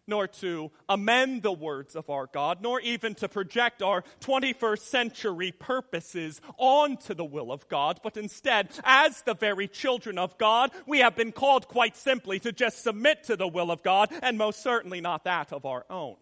nor 0.06 0.26
to 0.26 0.70
amend 0.88 1.42
the 1.42 1.52
words 1.52 1.94
of 1.94 2.10
our 2.10 2.26
God, 2.26 2.58
nor 2.60 2.80
even 2.80 3.14
to 3.16 3.28
project 3.28 3.82
our 3.82 4.02
21st 4.20 4.80
century 4.80 5.52
purposes 5.52 6.40
onto 6.58 7.14
the 7.14 7.24
will 7.24 7.52
of 7.52 7.68
God, 7.68 8.00
but 8.02 8.16
instead, 8.16 8.68
as 8.84 9.22
the 9.22 9.34
very 9.34 9.68
children 9.68 10.18
of 10.18 10.36
God, 10.38 10.70
we 10.86 10.98
have 10.98 11.16
been 11.16 11.32
called 11.32 11.68
quite 11.68 11.96
simply 11.96 12.38
to 12.40 12.52
just 12.52 12.82
submit 12.82 13.24
to 13.24 13.36
the 13.36 13.48
will 13.48 13.70
of 13.70 13.82
God, 13.82 14.10
and 14.22 14.38
most 14.38 14.62
certainly 14.62 15.00
not 15.00 15.24
that 15.24 15.52
of 15.52 15.64
our 15.64 15.84
own. 15.88 16.16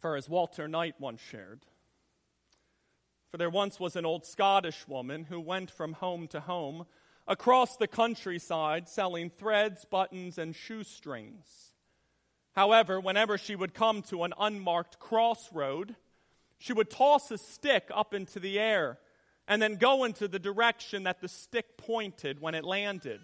For 0.00 0.16
as 0.16 0.28
Walter 0.28 0.66
Knight 0.66 0.94
once 0.98 1.20
shared, 1.20 1.64
for 3.30 3.38
there 3.38 3.50
once 3.50 3.80
was 3.80 3.96
an 3.96 4.04
old 4.04 4.26
Scottish 4.26 4.86
woman 4.88 5.24
who 5.24 5.40
went 5.40 5.70
from 5.70 5.94
home 5.94 6.26
to 6.28 6.40
home 6.40 6.86
across 7.26 7.76
the 7.76 7.86
countryside 7.86 8.88
selling 8.88 9.30
threads, 9.30 9.84
buttons, 9.84 10.38
and 10.38 10.54
shoestrings. 10.54 11.72
However, 12.52 13.00
whenever 13.00 13.38
she 13.38 13.56
would 13.56 13.74
come 13.74 14.02
to 14.02 14.24
an 14.24 14.34
unmarked 14.38 14.98
crossroad, 14.98 15.96
she 16.58 16.72
would 16.72 16.90
toss 16.90 17.30
a 17.30 17.38
stick 17.38 17.90
up 17.92 18.14
into 18.14 18.38
the 18.38 18.58
air 18.58 18.98
and 19.48 19.60
then 19.60 19.76
go 19.76 20.04
into 20.04 20.28
the 20.28 20.38
direction 20.38 21.04
that 21.04 21.20
the 21.20 21.28
stick 21.28 21.76
pointed 21.76 22.40
when 22.40 22.54
it 22.54 22.64
landed. 22.64 23.20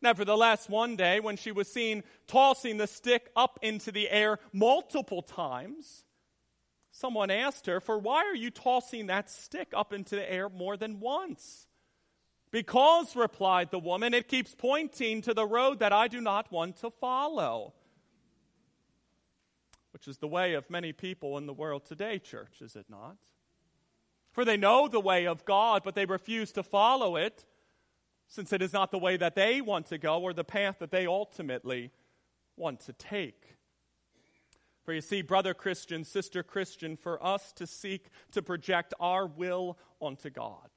Nevertheless, 0.00 0.68
one 0.68 0.96
day 0.96 1.18
when 1.20 1.36
she 1.36 1.50
was 1.50 1.70
seen 1.70 2.04
tossing 2.26 2.76
the 2.76 2.86
stick 2.86 3.30
up 3.34 3.58
into 3.62 3.90
the 3.90 4.08
air 4.08 4.38
multiple 4.52 5.22
times, 5.22 6.04
someone 6.92 7.30
asked 7.30 7.66
her, 7.66 7.80
For 7.80 7.98
why 7.98 8.24
are 8.24 8.34
you 8.34 8.50
tossing 8.50 9.06
that 9.06 9.28
stick 9.28 9.72
up 9.74 9.92
into 9.92 10.14
the 10.14 10.30
air 10.30 10.48
more 10.48 10.76
than 10.76 11.00
once? 11.00 11.66
Because, 12.50 13.14
replied 13.14 13.70
the 13.70 13.78
woman, 13.78 14.14
it 14.14 14.28
keeps 14.28 14.54
pointing 14.54 15.20
to 15.22 15.34
the 15.34 15.46
road 15.46 15.80
that 15.80 15.92
I 15.92 16.08
do 16.08 16.20
not 16.20 16.50
want 16.50 16.76
to 16.78 16.90
follow. 16.90 17.74
Which 19.92 20.08
is 20.08 20.18
the 20.18 20.28
way 20.28 20.54
of 20.54 20.70
many 20.70 20.92
people 20.92 21.36
in 21.36 21.46
the 21.46 21.52
world 21.52 21.84
today, 21.84 22.18
church, 22.18 22.60
is 22.60 22.74
it 22.74 22.86
not? 22.88 23.16
For 24.32 24.44
they 24.44 24.56
know 24.56 24.88
the 24.88 25.00
way 25.00 25.26
of 25.26 25.44
God, 25.44 25.82
but 25.84 25.94
they 25.94 26.06
refuse 26.06 26.52
to 26.52 26.62
follow 26.62 27.16
it, 27.16 27.44
since 28.28 28.52
it 28.52 28.62
is 28.62 28.72
not 28.72 28.92
the 28.92 28.98
way 28.98 29.16
that 29.16 29.34
they 29.34 29.60
want 29.60 29.86
to 29.86 29.98
go 29.98 30.22
or 30.22 30.32
the 30.32 30.44
path 30.44 30.78
that 30.78 30.90
they 30.90 31.06
ultimately 31.06 31.90
want 32.56 32.80
to 32.80 32.92
take. 32.92 33.56
For 34.84 34.94
you 34.94 35.00
see, 35.02 35.20
brother 35.20 35.52
Christian, 35.52 36.02
sister 36.04 36.42
Christian, 36.42 36.96
for 36.96 37.22
us 37.22 37.52
to 37.54 37.66
seek 37.66 38.08
to 38.32 38.40
project 38.40 38.94
our 39.00 39.26
will 39.26 39.76
onto 40.00 40.30
God 40.30 40.70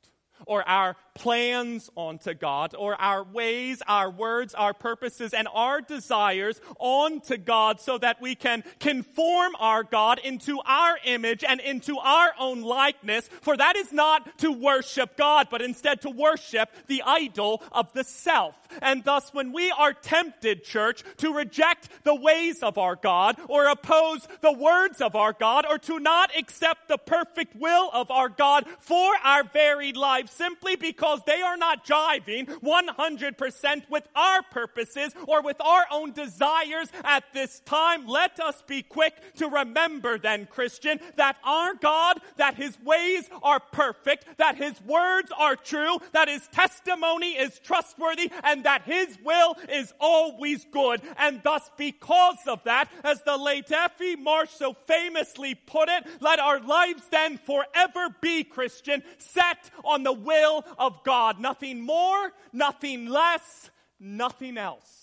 or 0.45 0.67
our 0.67 0.95
plans 1.13 1.89
onto 1.95 2.33
God, 2.33 2.75
or 2.77 2.99
our 2.99 3.23
ways, 3.23 3.81
our 3.87 4.09
words, 4.09 4.53
our 4.53 4.73
purposes, 4.73 5.33
and 5.33 5.47
our 5.53 5.81
desires 5.81 6.61
onto 6.79 7.37
God 7.37 7.79
so 7.79 7.97
that 7.97 8.21
we 8.21 8.35
can 8.35 8.63
conform 8.79 9.53
our 9.59 9.83
God 9.83 10.19
into 10.23 10.59
our 10.65 10.97
image 11.05 11.43
and 11.43 11.59
into 11.59 11.97
our 11.97 12.31
own 12.39 12.61
likeness. 12.61 13.27
For 13.41 13.57
that 13.57 13.75
is 13.75 13.91
not 13.91 14.37
to 14.39 14.51
worship 14.51 15.17
God, 15.17 15.47
but 15.51 15.61
instead 15.61 16.01
to 16.01 16.09
worship 16.09 16.69
the 16.87 17.03
idol 17.05 17.61
of 17.71 17.91
the 17.93 18.03
self. 18.03 18.55
And 18.81 19.03
thus, 19.03 19.33
when 19.33 19.51
we 19.51 19.71
are 19.71 19.93
tempted, 19.93 20.63
church, 20.63 21.03
to 21.17 21.33
reject 21.33 21.89
the 22.03 22.15
ways 22.15 22.63
of 22.63 22.77
our 22.77 22.95
God, 22.95 23.37
or 23.47 23.67
oppose 23.67 24.27
the 24.41 24.51
words 24.51 25.01
of 25.01 25.15
our 25.15 25.33
God, 25.33 25.65
or 25.69 25.77
to 25.79 25.99
not 25.99 26.31
accept 26.37 26.87
the 26.87 26.97
perfect 26.97 27.55
will 27.55 27.89
of 27.93 28.11
our 28.11 28.29
God 28.29 28.65
for 28.79 29.11
our 29.23 29.43
very 29.43 29.93
lives, 29.93 30.31
simply 30.31 30.75
because 30.75 31.21
they 31.25 31.41
are 31.41 31.57
not 31.57 31.85
jiving 31.85 32.45
100% 32.61 33.89
with 33.89 34.07
our 34.15 34.41
purposes 34.43 35.13
or 35.27 35.41
with 35.41 35.59
our 35.61 35.85
own 35.91 36.11
desires 36.11 36.89
at 37.03 37.23
this 37.33 37.59
time. 37.61 38.07
Let 38.07 38.39
us 38.39 38.61
be 38.67 38.83
quick 38.83 39.13
to 39.35 39.47
remember 39.47 40.17
then, 40.17 40.47
Christian, 40.47 40.99
that 41.17 41.37
our 41.43 41.75
God, 41.75 42.19
that 42.37 42.55
his 42.55 42.77
ways 42.83 43.29
are 43.43 43.59
perfect, 43.59 44.25
that 44.37 44.57
his 44.57 44.79
words 44.83 45.31
are 45.37 45.55
true, 45.55 45.97
that 46.13 46.27
his 46.27 46.47
testimony 46.49 47.31
is 47.31 47.59
trustworthy, 47.59 48.31
and 48.43 48.60
that 48.63 48.83
his 48.83 49.17
will 49.23 49.55
is 49.69 49.93
always 49.99 50.65
good. 50.71 51.01
And 51.17 51.41
thus, 51.43 51.69
because 51.77 52.37
of 52.47 52.63
that, 52.63 52.89
as 53.03 53.21
the 53.23 53.37
late 53.37 53.71
F.E. 53.71 54.15
Marsh 54.15 54.49
so 54.51 54.73
famously 54.73 55.55
put 55.55 55.89
it, 55.89 56.05
let 56.19 56.39
our 56.39 56.59
lives 56.59 57.03
then 57.09 57.37
forever 57.37 58.15
be, 58.21 58.43
Christian, 58.43 59.03
set 59.17 59.69
on 59.83 60.03
the 60.03 60.13
will 60.13 60.65
of 60.77 61.03
God. 61.03 61.39
Nothing 61.39 61.81
more, 61.81 62.31
nothing 62.53 63.07
less, 63.07 63.69
nothing 63.99 64.57
else. 64.57 65.00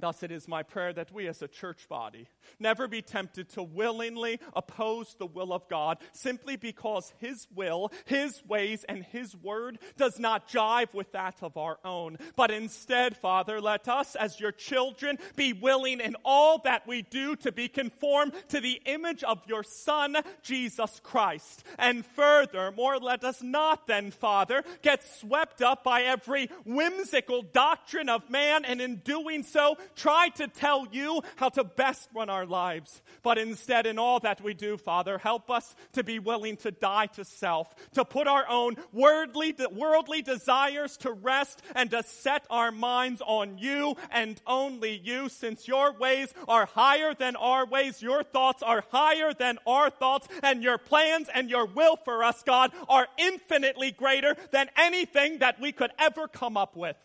Thus, 0.00 0.22
it 0.22 0.30
is 0.30 0.48
my 0.48 0.62
prayer 0.62 0.92
that 0.92 1.12
we 1.12 1.26
as 1.28 1.42
a 1.42 1.48
church 1.48 1.88
body 1.88 2.26
never 2.58 2.88
be 2.88 3.02
tempted 3.02 3.48
to 3.50 3.62
willingly 3.62 4.40
oppose 4.54 5.14
the 5.18 5.26
will 5.26 5.52
of 5.52 5.68
God 5.68 5.98
simply 6.12 6.56
because 6.56 7.12
His 7.18 7.46
will, 7.54 7.92
His 8.06 8.42
ways, 8.46 8.84
and 8.88 9.04
His 9.04 9.36
word 9.36 9.78
does 9.96 10.18
not 10.18 10.48
jive 10.48 10.92
with 10.94 11.12
that 11.12 11.36
of 11.42 11.56
our 11.56 11.78
own. 11.84 12.18
But 12.36 12.50
instead, 12.50 13.16
Father, 13.16 13.60
let 13.60 13.88
us 13.88 14.16
as 14.16 14.40
your 14.40 14.52
children 14.52 15.18
be 15.36 15.52
willing 15.52 16.00
in 16.00 16.16
all 16.24 16.58
that 16.64 16.86
we 16.86 17.02
do 17.02 17.36
to 17.36 17.52
be 17.52 17.68
conformed 17.68 18.32
to 18.48 18.60
the 18.60 18.80
image 18.86 19.22
of 19.22 19.42
your 19.46 19.62
Son, 19.62 20.16
Jesus 20.42 21.00
Christ. 21.02 21.64
And 21.78 22.04
furthermore, 22.04 22.98
let 22.98 23.24
us 23.24 23.42
not 23.42 23.86
then, 23.86 24.10
Father, 24.10 24.64
get 24.82 25.04
swept 25.20 25.62
up 25.62 25.84
by 25.84 26.02
every 26.02 26.48
whimsical 26.64 27.42
doctrine 27.42 28.08
of 28.08 28.30
man 28.30 28.64
and 28.64 28.80
in 28.80 28.96
doing 28.96 29.42
so 29.42 29.76
try 29.94 30.28
to 30.36 30.48
tell 30.48 30.86
you 30.90 31.22
how 31.36 31.48
to 31.50 31.64
best 31.64 32.08
run 32.14 32.30
our 32.30 32.46
lives. 32.46 33.02
But 33.22 33.38
instead, 33.38 33.86
in 33.86 33.98
all 33.98 34.20
that 34.20 34.40
we 34.40 34.54
do, 34.54 34.76
Father, 34.76 35.18
help 35.18 35.50
us 35.50 35.74
to 35.92 36.04
be 36.04 36.18
willing 36.18 36.56
to 36.58 36.70
die 36.70 37.06
to 37.06 37.24
self, 37.24 37.74
to 37.92 38.04
put 38.04 38.26
our 38.26 38.48
own 38.48 38.76
worldly, 38.92 39.54
worldly 39.70 40.22
desires 40.22 40.96
to 40.98 41.12
rest, 41.12 41.62
and 41.74 41.90
to 41.90 42.02
set 42.02 42.44
our 42.50 42.72
minds 42.72 43.22
on 43.24 43.58
you 43.58 43.96
and 44.10 44.40
only 44.46 44.96
you, 44.96 45.28
since 45.28 45.68
your 45.68 45.92
ways 45.92 46.32
are 46.48 46.66
higher 46.66 47.14
than 47.14 47.36
our 47.36 47.66
ways, 47.66 48.02
your 48.02 48.22
thoughts 48.22 48.62
are 48.62 48.84
higher 48.90 49.32
than 49.32 49.58
our 49.66 49.90
thoughts, 49.90 50.28
and 50.42 50.62
your 50.62 50.78
plans 50.78 51.28
and 51.34 51.50
your 51.50 51.66
will 51.66 51.96
for 51.96 52.24
us, 52.24 52.42
God, 52.42 52.72
are 52.88 53.06
infinitely 53.18 53.90
greater 53.90 54.36
than 54.50 54.68
anything 54.76 55.38
that 55.38 55.60
we 55.60 55.72
could 55.72 55.90
ever 55.98 56.28
come 56.28 56.56
up 56.56 56.76
with 56.76 56.96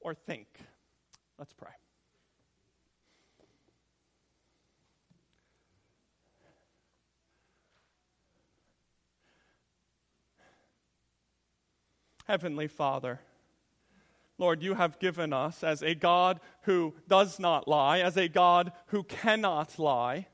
or 0.00 0.14
think. 0.14 0.46
Let's 1.38 1.52
pray. 1.52 1.70
Heavenly 12.24 12.68
Father, 12.68 13.20
Lord, 14.38 14.62
you 14.62 14.74
have 14.74 14.98
given 14.98 15.32
us 15.32 15.62
as 15.62 15.82
a 15.82 15.94
God 15.94 16.40
who 16.62 16.94
does 17.06 17.38
not 17.38 17.68
lie, 17.68 18.00
as 18.00 18.16
a 18.16 18.28
God 18.28 18.72
who 18.86 19.04
cannot 19.04 19.78
lie, 19.78 20.26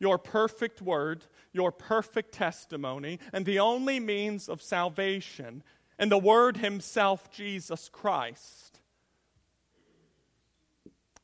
your 0.00 0.18
perfect 0.18 0.82
word, 0.82 1.24
your 1.52 1.70
perfect 1.70 2.32
testimony, 2.32 3.20
and 3.32 3.46
the 3.46 3.60
only 3.60 4.00
means 4.00 4.48
of 4.48 4.60
salvation, 4.60 5.62
and 5.98 6.10
the 6.10 6.18
Word 6.18 6.56
Himself, 6.56 7.30
Jesus 7.30 7.88
Christ. 7.88 8.80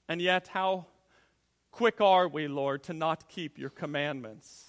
And 0.09 0.23
yet, 0.23 0.49
how 0.49 0.87
quick 1.73 2.01
are 2.01 2.29
we, 2.29 2.47
Lord, 2.47 2.85
to 2.85 2.93
not 2.93 3.29
keep 3.29 3.59
your 3.59 3.71
commandments? 3.71 4.67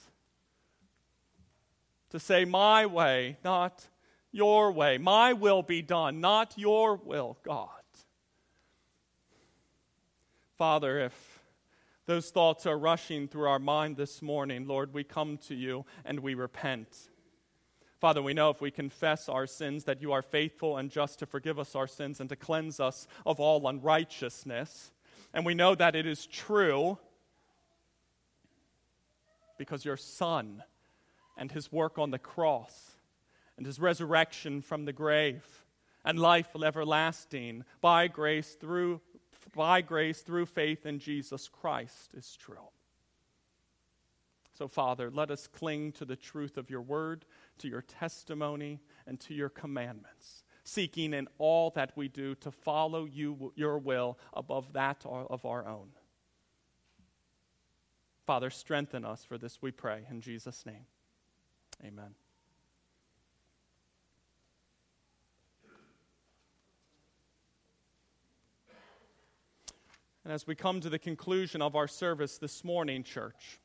To 2.09 2.19
say, 2.19 2.45
My 2.45 2.85
way, 2.85 3.37
not 3.43 3.87
your 4.31 4.71
way. 4.71 4.97
My 4.97 5.33
will 5.33 5.63
be 5.63 5.81
done, 5.81 6.21
not 6.21 6.53
your 6.57 6.95
will, 6.95 7.37
God. 7.43 7.69
Father, 10.57 10.99
if 10.99 11.41
those 12.05 12.29
thoughts 12.29 12.65
are 12.65 12.77
rushing 12.77 13.27
through 13.27 13.47
our 13.47 13.59
mind 13.59 13.97
this 13.97 14.21
morning, 14.21 14.67
Lord, 14.67 14.93
we 14.93 15.03
come 15.03 15.37
to 15.47 15.55
you 15.55 15.85
and 16.05 16.19
we 16.19 16.33
repent. 16.33 17.09
Father, 17.99 18.21
we 18.21 18.33
know 18.33 18.49
if 18.49 18.61
we 18.61 18.71
confess 18.71 19.29
our 19.29 19.45
sins 19.45 19.83
that 19.83 20.01
you 20.01 20.11
are 20.11 20.21
faithful 20.21 20.77
and 20.77 20.89
just 20.89 21.19
to 21.19 21.25
forgive 21.25 21.59
us 21.59 21.75
our 21.75 21.87
sins 21.87 22.19
and 22.19 22.29
to 22.29 22.35
cleanse 22.35 22.79
us 22.79 23.07
of 23.25 23.39
all 23.39 23.67
unrighteousness. 23.67 24.91
And 25.33 25.45
we 25.45 25.53
know 25.53 25.75
that 25.75 25.95
it 25.95 26.05
is 26.05 26.25
true 26.25 26.97
because 29.57 29.85
your 29.85 29.97
Son 29.97 30.63
and 31.37 31.51
his 31.51 31.71
work 31.71 31.99
on 31.99 32.11
the 32.11 32.19
cross 32.19 32.91
and 33.61 33.67
his 33.67 33.79
resurrection 33.79 34.59
from 34.59 34.85
the 34.85 34.91
grave 34.91 35.45
and 36.03 36.17
life 36.17 36.47
everlasting 36.65 37.63
by 37.79 38.07
grace 38.07 38.57
through 38.59 38.99
by 39.53 39.81
grace 39.81 40.21
through 40.23 40.47
faith 40.47 40.87
in 40.87 40.97
Jesus 40.97 41.47
Christ 41.47 42.15
is 42.15 42.35
true. 42.35 42.69
So, 44.57 44.67
Father, 44.67 45.11
let 45.11 45.29
us 45.29 45.45
cling 45.45 45.91
to 45.91 46.05
the 46.05 46.15
truth 46.15 46.57
of 46.57 46.71
your 46.71 46.81
word, 46.81 47.23
to 47.59 47.67
your 47.67 47.83
testimony, 47.83 48.79
and 49.05 49.19
to 49.19 49.35
your 49.35 49.49
commandments, 49.49 50.43
seeking 50.63 51.13
in 51.13 51.27
all 51.37 51.69
that 51.75 51.91
we 51.95 52.07
do 52.07 52.33
to 52.35 52.49
follow 52.49 53.05
you, 53.05 53.53
your 53.55 53.77
will 53.77 54.17
above 54.33 54.73
that 54.73 55.05
of 55.05 55.45
our 55.45 55.67
own. 55.67 55.89
Father, 58.25 58.49
strengthen 58.49 59.05
us 59.05 59.23
for 59.23 59.37
this, 59.37 59.61
we 59.61 59.69
pray. 59.69 60.01
In 60.09 60.19
Jesus' 60.21 60.65
name, 60.65 60.87
amen. 61.85 62.15
And 70.23 70.33
as 70.33 70.45
we 70.45 70.55
come 70.55 70.81
to 70.81 70.89
the 70.89 70.99
conclusion 70.99 71.61
of 71.61 71.75
our 71.75 71.87
service 71.87 72.37
this 72.37 72.63
morning, 72.63 73.03
church, 73.03 73.59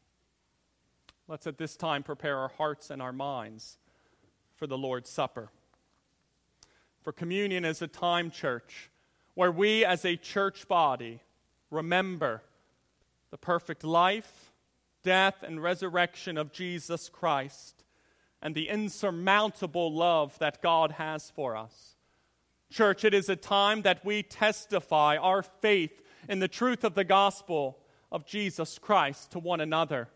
Let's 1.28 1.48
at 1.48 1.59
this 1.59 1.76
time 1.76 2.04
prepare 2.04 2.38
our 2.38 2.52
hearts 2.57 2.88
and 2.88 3.02
our 3.02 3.12
minds 3.12 3.78
for 4.54 4.68
the 4.68 4.78
Lord's 4.78 5.11
Supper. 5.11 5.50
For 7.02 7.12
communion 7.12 7.64
is 7.64 7.82
a 7.82 7.88
time, 7.88 8.30
church, 8.30 8.90
where 9.34 9.50
we 9.50 9.84
as 9.84 10.04
a 10.04 10.16
church 10.16 10.68
body 10.68 11.20
remember 11.70 12.42
the 13.30 13.38
perfect 13.38 13.82
life, 13.82 14.52
death, 15.02 15.42
and 15.42 15.61
resurrection 15.61 16.38
of 16.38 16.52
Jesus 16.52 17.09
Christ 17.09 17.82
and 18.40 18.54
the 18.54 18.68
insurmountable 18.68 19.92
love 19.92 20.38
that 20.38 20.62
God 20.62 20.92
has 20.92 21.30
for 21.30 21.57
us. 21.57 21.96
Church, 22.70 23.04
it 23.04 23.14
is 23.14 23.28
a 23.28 23.36
time 23.36 23.82
that 23.82 24.04
we 24.04 24.22
testify 24.22 25.16
our 25.16 25.42
faith 25.42 26.02
in 26.28 26.38
the 26.38 26.48
truth 26.48 26.84
of 26.84 26.94
the 26.94 27.04
gospel 27.04 27.78
of 28.12 28.26
Jesus 28.26 28.78
Christ 28.78 29.32
to 29.32 29.38
one 29.38 29.60
another. 29.60 30.08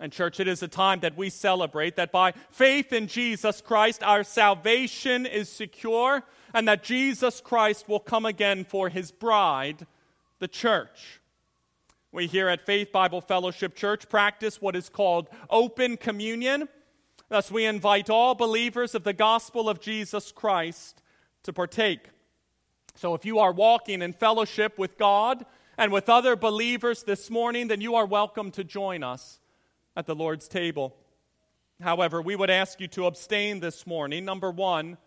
And, 0.00 0.12
church, 0.12 0.40
it 0.40 0.48
is 0.48 0.62
a 0.62 0.68
time 0.68 1.00
that 1.00 1.16
we 1.16 1.30
celebrate 1.30 1.96
that 1.96 2.12
by 2.12 2.32
faith 2.50 2.92
in 2.92 3.06
Jesus 3.06 3.60
Christ, 3.60 4.02
our 4.02 4.24
salvation 4.24 5.26
is 5.26 5.48
secure, 5.48 6.22
and 6.54 6.66
that 6.66 6.82
Jesus 6.82 7.40
Christ 7.40 7.88
will 7.88 8.00
come 8.00 8.26
again 8.26 8.64
for 8.64 8.88
his 8.88 9.12
bride, 9.12 9.86
the 10.38 10.48
church. 10.48 11.20
We 12.10 12.26
here 12.26 12.48
at 12.48 12.66
Faith 12.66 12.90
Bible 12.92 13.20
Fellowship 13.20 13.74
Church 13.74 14.08
practice 14.08 14.60
what 14.60 14.76
is 14.76 14.88
called 14.88 15.28
open 15.48 15.96
communion. 15.96 16.68
Thus, 17.28 17.50
we 17.50 17.64
invite 17.64 18.10
all 18.10 18.34
believers 18.34 18.94
of 18.94 19.04
the 19.04 19.14
gospel 19.14 19.68
of 19.68 19.80
Jesus 19.80 20.32
Christ 20.32 21.00
to 21.44 21.52
partake. 21.52 22.00
So, 22.94 23.14
if 23.14 23.24
you 23.24 23.38
are 23.38 23.52
walking 23.52 24.02
in 24.02 24.12
fellowship 24.12 24.78
with 24.78 24.98
God 24.98 25.44
and 25.78 25.92
with 25.92 26.08
other 26.08 26.36
believers 26.36 27.02
this 27.02 27.30
morning, 27.30 27.68
then 27.68 27.80
you 27.80 27.94
are 27.94 28.06
welcome 28.06 28.50
to 28.52 28.64
join 28.64 29.02
us 29.02 29.40
at 29.96 30.06
the 30.06 30.14
Lord's 30.14 30.46
table. 30.46 30.94
However, 31.80 32.22
we 32.22 32.36
would 32.36 32.50
ask 32.50 32.80
you 32.80 32.88
to 32.88 33.06
abstain 33.06 33.60
this 33.60 33.86
morning. 33.86 34.24
Number 34.24 34.50
one, 34.50 34.98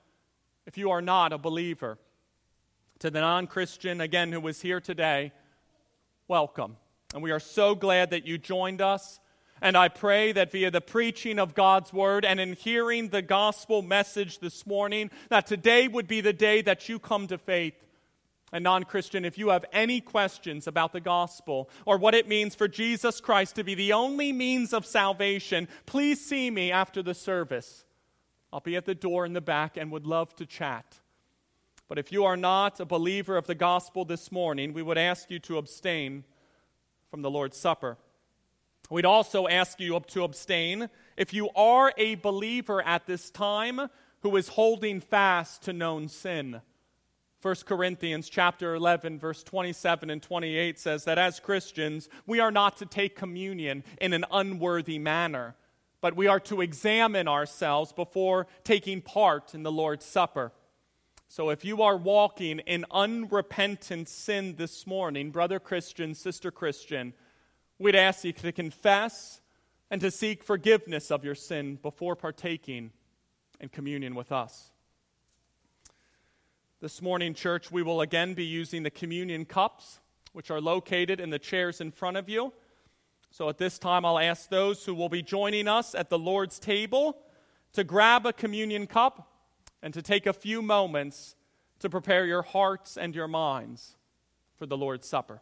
if 0.65 0.77
you 0.77 0.91
are 0.91 1.01
not 1.01 1.31
a 1.31 1.37
believer. 1.37 1.97
To 2.99 3.09
the 3.09 3.21
non 3.21 3.47
Christian, 3.47 4.01
again, 4.01 4.31
who 4.31 4.45
is 4.47 4.61
here 4.61 4.79
today, 4.79 5.31
welcome. 6.27 6.77
And 7.13 7.21
we 7.21 7.31
are 7.31 7.39
so 7.39 7.75
glad 7.75 8.09
that 8.11 8.25
you 8.25 8.37
joined 8.37 8.81
us. 8.81 9.19
And 9.65 9.75
I 9.75 9.87
pray 9.87 10.31
that 10.31 10.51
via 10.51 10.69
the 10.69 10.79
preaching 10.79 11.39
of 11.39 11.55
God's 11.55 11.91
word 11.91 12.23
and 12.23 12.39
in 12.39 12.53
hearing 12.53 13.09
the 13.09 13.23
gospel 13.23 13.81
message 13.81 14.37
this 14.37 14.67
morning, 14.67 15.09
that 15.29 15.47
today 15.47 15.87
would 15.87 16.07
be 16.07 16.21
the 16.21 16.33
day 16.33 16.61
that 16.61 16.87
you 16.87 16.99
come 16.99 17.25
to 17.25 17.39
faith 17.39 17.73
and 18.51 18.63
non 18.63 18.83
Christian, 18.83 19.25
if 19.25 19.39
you 19.39 19.49
have 19.49 19.65
any 19.73 20.01
questions 20.01 20.67
about 20.67 20.93
the 20.93 21.01
gospel 21.01 21.67
or 21.83 21.97
what 21.97 22.13
it 22.13 22.27
means 22.27 22.53
for 22.53 22.67
Jesus 22.67 23.19
Christ 23.19 23.55
to 23.55 23.63
be 23.63 23.73
the 23.73 23.91
only 23.91 24.31
means 24.31 24.71
of 24.71 24.85
salvation, 24.85 25.67
please 25.87 26.23
see 26.23 26.51
me 26.51 26.71
after 26.71 27.01
the 27.01 27.15
service. 27.15 27.85
I'll 28.53 28.59
be 28.59 28.75
at 28.75 28.85
the 28.85 28.93
door 28.93 29.25
in 29.25 29.33
the 29.33 29.41
back 29.41 29.77
and 29.77 29.91
would 29.91 30.05
love 30.05 30.35
to 30.35 30.45
chat. 30.45 30.99
But 31.87 31.97
if 31.97 32.11
you 32.11 32.23
are 32.23 32.37
not 32.37 32.79
a 32.79 32.85
believer 32.85 33.35
of 33.35 33.47
the 33.47 33.55
gospel 33.55 34.05
this 34.05 34.31
morning, 34.31 34.73
we 34.73 34.83
would 34.83 34.99
ask 34.99 35.31
you 35.31 35.39
to 35.39 35.57
abstain 35.57 36.23
from 37.09 37.23
the 37.23 37.31
Lord's 37.31 37.57
Supper. 37.57 37.97
We'd 38.89 39.05
also 39.05 39.47
ask 39.47 39.79
you 39.79 39.99
to 39.99 40.23
abstain 40.23 40.89
if 41.17 41.33
you 41.33 41.49
are 41.55 41.93
a 41.97 42.15
believer 42.15 42.81
at 42.81 43.07
this 43.07 43.31
time 43.31 43.89
who 44.21 44.35
is 44.35 44.49
holding 44.49 45.01
fast 45.01 45.63
to 45.63 45.73
known 45.73 46.07
sin. 46.07 46.61
1 47.41 47.55
Corinthians 47.65 48.29
chapter 48.29 48.75
11 48.75 49.19
verse 49.19 49.43
27 49.43 50.09
and 50.09 50.21
28 50.21 50.79
says 50.79 51.03
that 51.05 51.17
as 51.17 51.39
Christians 51.39 52.09
we 52.25 52.39
are 52.39 52.51
not 52.51 52.77
to 52.77 52.85
take 52.85 53.15
communion 53.15 53.83
in 54.01 54.13
an 54.13 54.25
unworthy 54.31 54.97
manner 54.97 55.55
but 56.01 56.15
we 56.15 56.27
are 56.27 56.39
to 56.39 56.61
examine 56.61 57.27
ourselves 57.27 57.91
before 57.91 58.45
taking 58.63 59.01
part 59.01 59.55
in 59.55 59.63
the 59.63 59.71
Lord's 59.71 60.05
supper. 60.05 60.51
So 61.27 61.49
if 61.49 61.65
you 61.65 61.81
are 61.81 61.97
walking 61.97 62.59
in 62.59 62.85
unrepentant 62.91 64.07
sin 64.07 64.55
this 64.55 64.85
morning, 64.85 65.31
brother 65.31 65.59
Christian, 65.59 66.13
sister 66.13 66.51
Christian, 66.51 67.13
we'd 67.79 67.95
ask 67.95 68.23
you 68.23 68.33
to 68.33 68.51
confess 68.51 69.41
and 69.91 70.01
to 70.01 70.11
seek 70.11 70.43
forgiveness 70.43 71.11
of 71.11 71.23
your 71.23 71.35
sin 71.35 71.77
before 71.81 72.15
partaking 72.15 72.91
in 73.59 73.69
communion 73.69 74.15
with 74.15 74.31
us. 74.31 74.71
This 76.81 77.01
morning, 77.01 77.33
church, 77.33 77.71
we 77.71 77.83
will 77.83 78.01
again 78.01 78.33
be 78.33 78.45
using 78.45 78.83
the 78.83 78.89
communion 78.89 79.45
cups, 79.45 79.99
which 80.33 80.51
are 80.51 80.61
located 80.61 81.19
in 81.19 81.29
the 81.29 81.39
chairs 81.39 81.81
in 81.81 81.91
front 81.91 82.17
of 82.17 82.29
you. 82.29 82.53
So 83.31 83.49
at 83.49 83.57
this 83.57 83.79
time, 83.79 84.05
I'll 84.05 84.19
ask 84.19 84.49
those 84.49 84.85
who 84.85 84.93
will 84.93 85.09
be 85.09 85.21
joining 85.21 85.67
us 85.67 85.95
at 85.95 86.09
the 86.09 86.19
Lord's 86.19 86.59
table 86.59 87.17
to 87.73 87.83
grab 87.83 88.25
a 88.25 88.33
communion 88.33 88.87
cup 88.87 89.31
and 89.81 89.93
to 89.93 90.01
take 90.01 90.25
a 90.25 90.33
few 90.33 90.61
moments 90.61 91.35
to 91.79 91.89
prepare 91.89 92.25
your 92.25 92.41
hearts 92.41 92.97
and 92.97 93.13
your 93.13 93.27
minds 93.27 93.97
for 94.55 94.65
the 94.65 94.77
Lord's 94.77 95.07
Supper. 95.07 95.41